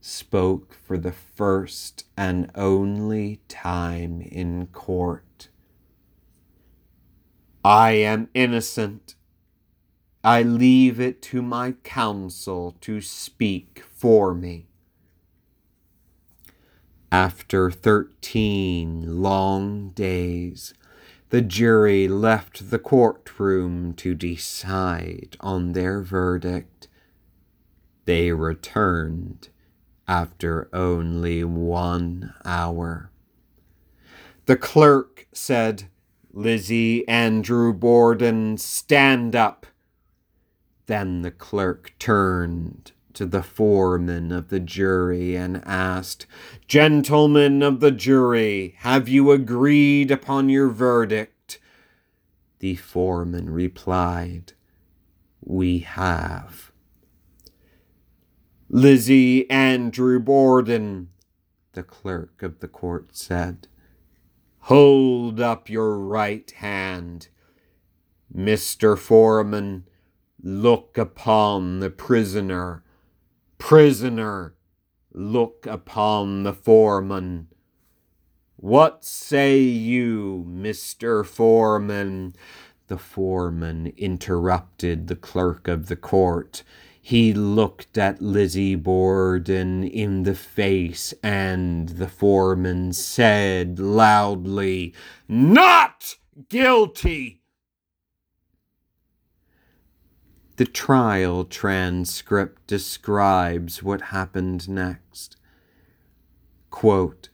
spoke 0.00 0.74
for 0.86 0.96
the 0.96 1.12
first 1.12 2.04
and 2.16 2.50
only 2.54 3.40
time 3.48 4.20
in 4.20 4.66
court. 4.68 5.48
I 7.64 7.92
am 7.92 8.28
innocent. 8.32 9.16
I 10.22 10.42
leave 10.42 11.00
it 11.00 11.20
to 11.22 11.42
my 11.42 11.72
counsel 11.82 12.76
to 12.82 13.00
speak 13.00 13.82
for 13.92 14.34
me. 14.34 14.68
After 17.12 17.70
thirteen 17.70 19.22
long 19.22 19.90
days, 19.90 20.74
the 21.30 21.40
jury 21.40 22.08
left 22.08 22.70
the 22.70 22.78
courtroom 22.78 23.94
to 23.94 24.14
decide 24.14 25.36
on 25.40 25.72
their 25.72 26.02
verdict. 26.02 26.88
They 28.04 28.32
returned 28.32 29.48
after 30.08 30.68
only 30.72 31.44
one 31.44 32.34
hour. 32.44 33.10
The 34.46 34.56
clerk 34.56 35.26
said, 35.32 35.84
Lizzie 36.32 37.06
Andrew 37.08 37.72
Borden, 37.72 38.58
stand 38.58 39.34
up. 39.34 39.66
Then 40.86 41.22
the 41.22 41.32
clerk 41.32 41.94
turned 41.98 42.92
to 43.16 43.24
the 43.24 43.42
foreman 43.42 44.30
of 44.30 44.50
the 44.50 44.60
jury 44.60 45.34
and 45.34 45.66
asked, 45.66 46.26
Gentlemen 46.68 47.62
of 47.62 47.80
the 47.80 47.90
jury, 47.90 48.74
have 48.80 49.08
you 49.08 49.30
agreed 49.30 50.10
upon 50.10 50.50
your 50.50 50.68
verdict? 50.68 51.58
The 52.58 52.76
foreman 52.76 53.48
replied, 53.48 54.52
We 55.40 55.78
have. 55.78 56.72
Lizzie 58.68 59.50
Andrew 59.50 60.20
Borden, 60.20 61.08
the 61.72 61.82
clerk 61.82 62.42
of 62.42 62.60
the 62.60 62.68
court 62.68 63.16
said, 63.16 63.66
Hold 64.60 65.40
up 65.40 65.70
your 65.70 65.98
right 65.98 66.50
hand. 66.50 67.28
Mr. 68.34 68.98
Foreman, 68.98 69.86
look 70.42 70.98
upon 70.98 71.80
the 71.80 71.88
prisoner 71.88 72.82
Prisoner, 73.58 74.54
look 75.12 75.66
upon 75.66 76.42
the 76.42 76.52
foreman. 76.52 77.48
What 78.56 79.04
say 79.04 79.58
you, 79.60 80.46
Mr. 80.48 81.24
Foreman? 81.24 82.34
The 82.88 82.98
foreman 82.98 83.92
interrupted 83.96 85.08
the 85.08 85.16
clerk 85.16 85.68
of 85.68 85.88
the 85.88 85.96
court. 85.96 86.62
He 87.00 87.32
looked 87.32 87.96
at 87.98 88.20
Lizzie 88.20 88.74
Borden 88.74 89.84
in 89.84 90.24
the 90.24 90.34
face, 90.34 91.14
and 91.22 91.88
the 91.88 92.08
foreman 92.08 92.92
said 92.92 93.78
loudly, 93.78 94.94
Not 95.28 96.16
guilty! 96.48 97.35
The 100.56 100.64
trial 100.64 101.44
transcript 101.44 102.66
describes 102.66 103.82
what 103.82 104.00
happened 104.00 104.68
next. 104.70 105.36
Quote, 106.70 107.28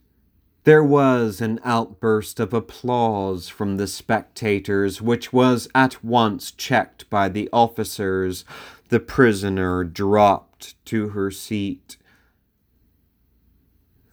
there 0.64 0.82
was 0.82 1.40
an 1.40 1.58
outburst 1.64 2.38
of 2.38 2.52
applause 2.52 3.48
from 3.48 3.76
the 3.76 3.88
spectators, 3.88 5.02
which 5.02 5.32
was 5.32 5.68
at 5.74 6.04
once 6.04 6.52
checked 6.52 7.10
by 7.10 7.28
the 7.28 7.48
officers. 7.52 8.44
The 8.88 9.00
prisoner 9.00 9.82
dropped 9.82 10.84
to 10.86 11.08
her 11.10 11.32
seat. 11.32 11.96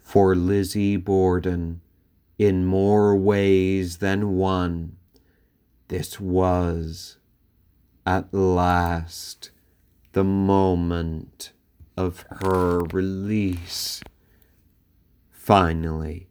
For 0.02 0.36
Lizzie 0.36 0.98
Borden, 0.98 1.82
in 2.40 2.66
more 2.66 3.16
ways 3.16 3.98
than 3.98 4.38
one, 4.38 4.98
this 5.88 6.20
was 6.20 7.19
at 8.06 8.34
last 8.34 9.52
the 10.14 10.24
moment 10.24 11.52
of 11.96 12.26
her 12.30 12.80
release. 12.92 14.02
Finally, 15.32 16.30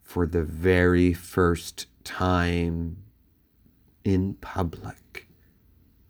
for 0.00 0.26
the 0.26 0.42
very 0.42 1.12
first 1.12 1.86
time 2.04 2.98
in 4.04 4.34
public, 4.34 5.28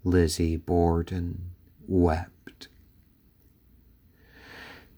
Lizzie 0.04 0.56
Borden 0.56 1.52
wept. 1.86 2.68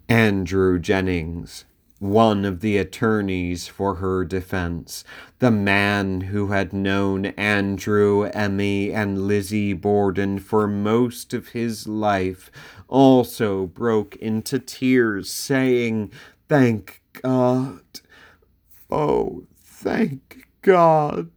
Andrew 0.09 0.79
Jennings 0.79 1.65
one 2.05 2.45
of 2.45 2.61
the 2.61 2.77
attorneys 2.77 3.67
for 3.67 3.95
her 3.95 4.27
defense, 4.27 5.05
the 5.39 5.51
man 5.51 6.21
who 6.21 6.49
had 6.49 6.71
known 6.71 7.25
Andrew, 7.27 8.25
Emmy, 8.25 8.93
and 8.93 9.27
Lizzie 9.27 9.73
Borden 9.73 10.39
for 10.39 10.67
most 10.67 11.33
of 11.33 11.49
his 11.49 11.89
life, 11.89 12.51
also 12.89 13.67
broke 13.67 14.17
into 14.17 14.59
tears, 14.59 15.31
saying, 15.31 16.13
Thank 16.47 17.01
God. 17.23 17.81
Oh, 18.91 19.45
thank 19.65 20.47
God. 20.61 21.31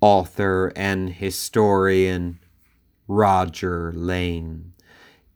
Author 0.00 0.72
and 0.76 1.10
historian 1.10 2.38
Roger 3.08 3.92
Lane 3.92 4.73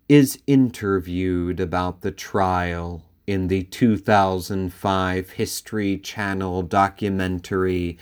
is 0.09 0.41
interviewed 0.47 1.61
about 1.61 2.01
the 2.01 2.11
trial 2.11 3.05
in 3.27 3.49
the 3.49 3.63
2005 3.65 5.31
History 5.31 5.99
Channel 5.99 6.63
documentary 6.63 7.99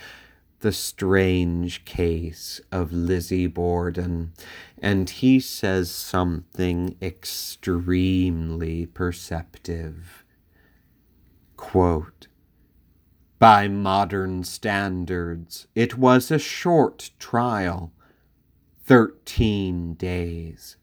The 0.60 0.70
Strange 0.70 1.84
Case 1.84 2.60
of 2.70 2.92
Lizzie 2.92 3.48
Borden, 3.48 4.32
and 4.78 5.10
he 5.10 5.40
says 5.40 5.90
something 5.90 6.96
extremely 7.02 8.86
perceptive. 8.86 10.24
Quote, 11.56 12.28
By 13.40 13.66
modern 13.66 14.44
standards, 14.44 15.66
it 15.74 15.98
was 15.98 16.30
a 16.30 16.38
short 16.38 17.10
trial, 17.18 17.92
thirteen 18.84 19.94
days 19.94 20.76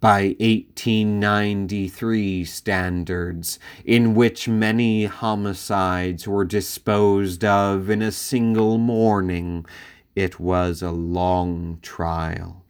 by 0.00 0.36
1893 0.38 2.44
standards, 2.44 3.58
in 3.84 4.14
which 4.14 4.48
many 4.48 5.06
homicides 5.06 6.28
were 6.28 6.44
disposed 6.44 7.44
of 7.44 7.90
in 7.90 8.00
a 8.00 8.12
single 8.12 8.78
morning, 8.78 9.66
it 10.14 10.38
was 10.38 10.82
a 10.82 10.92
long 10.92 11.80
trial. 11.82 12.64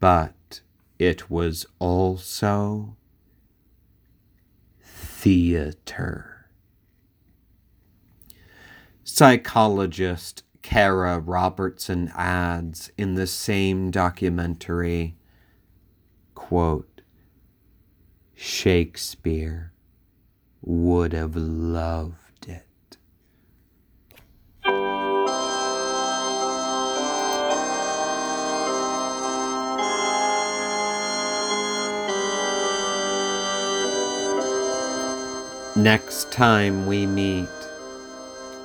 But 0.00 0.60
it 0.98 1.30
was 1.30 1.64
also 1.78 2.94
theater. 4.82 6.50
Psychologist 9.02 10.42
Cara 10.62 11.18
Robertson 11.18 12.12
adds 12.14 12.90
in 12.98 13.14
the 13.14 13.26
same 13.26 13.90
documentary 13.90 15.17
quote, 16.48 17.02
Shakespeare 18.34 19.74
would 20.62 21.12
have 21.12 21.36
loved 21.36 22.48
it. 22.48 22.96
Next 35.76 36.32
time 36.32 36.86
we 36.86 37.04
meet, 37.04 37.57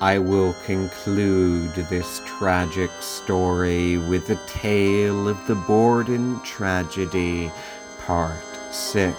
I 0.03 0.17
will 0.17 0.53
conclude 0.65 1.73
this 1.75 2.19
tragic 2.25 2.91
story 2.99 3.97
with 3.97 4.27
the 4.27 4.37
tale 4.47 5.29
of 5.29 5.47
the 5.47 5.55
Borden 5.55 6.41
tragedy 6.41 7.49
Part 7.99 8.43
6. 8.69 9.15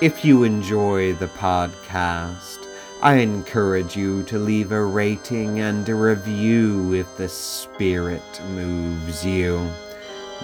If 0.00 0.24
you 0.24 0.44
enjoy 0.44 1.12
the 1.12 1.26
podcast, 1.26 2.66
I 3.02 3.16
encourage 3.16 3.94
you 3.94 4.22
to 4.22 4.38
leave 4.38 4.72
a 4.72 4.82
rating 4.82 5.60
and 5.60 5.86
a 5.86 5.94
review 5.94 6.94
if 6.94 7.18
the 7.18 7.28
spirit 7.28 8.40
moves 8.54 9.22
you. 9.22 9.70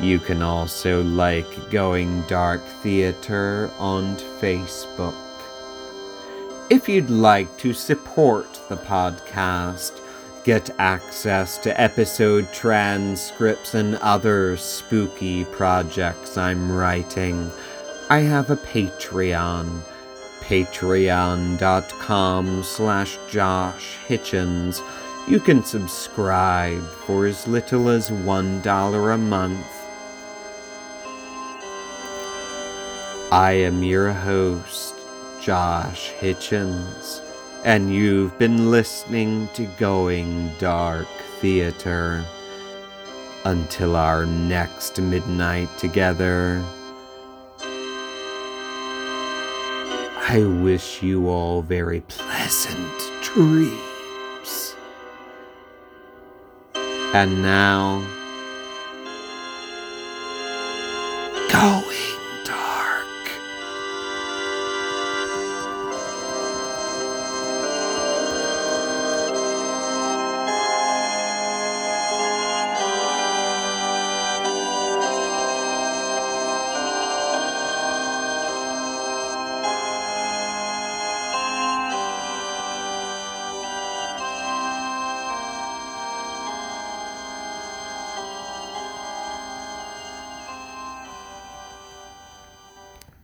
You 0.03 0.18
can 0.18 0.43
also 0.43 1.03
like 1.03 1.70
Going 1.70 2.20
Dark 2.27 2.61
Theater 2.83 3.70
on 3.79 4.16
Facebook. 4.39 5.26
If 6.69 6.89
you'd 6.89 7.11
like 7.11 7.57
to 7.59 7.73
support 7.73 8.61
the 8.69 8.77
podcast, 8.77 10.01
get 10.43 10.69
access 10.81 11.59
to 11.59 11.81
episode 11.81 12.53
transcripts 12.53 13.75
and 13.75 13.95
other 13.97 14.57
spooky 14.57 15.45
projects 15.45 16.37
I'm 16.37 16.73
writing, 16.73 17.53
I 18.11 18.19
have 18.19 18.51
a 18.51 18.57
Patreon. 18.57 19.81
Patreon.com 20.41 21.55
slash 22.64 23.17
Josh 23.31 23.97
Hitchens. 24.09 24.83
You 25.29 25.39
can 25.39 25.62
subscribe 25.62 26.85
for 27.07 27.27
as 27.27 27.47
little 27.47 27.89
as 27.91 28.11
$1 28.11 29.14
a 29.14 29.19
month. 29.19 29.67
I 33.31 33.53
am 33.53 33.85
your 33.85 34.12
host, 34.12 34.95
Josh 35.47 36.11
Hitchens 36.18 37.20
and 37.62 37.94
you've 37.94 38.36
been 38.36 38.72
listening 38.72 39.49
to 39.55 39.64
Going 39.78 40.51
Dark 40.59 41.07
Theater. 41.40 42.24
Until 43.44 43.94
our 43.94 44.26
next 44.26 45.01
midnight 45.01 45.68
together, 45.78 46.61
I 50.28 50.44
wish 50.62 51.01
you 51.01 51.28
all 51.28 51.62
very 51.62 52.01
pleasant 52.01 53.01
dreams. 53.22 54.74
And 57.14 57.40
now, 57.40 58.05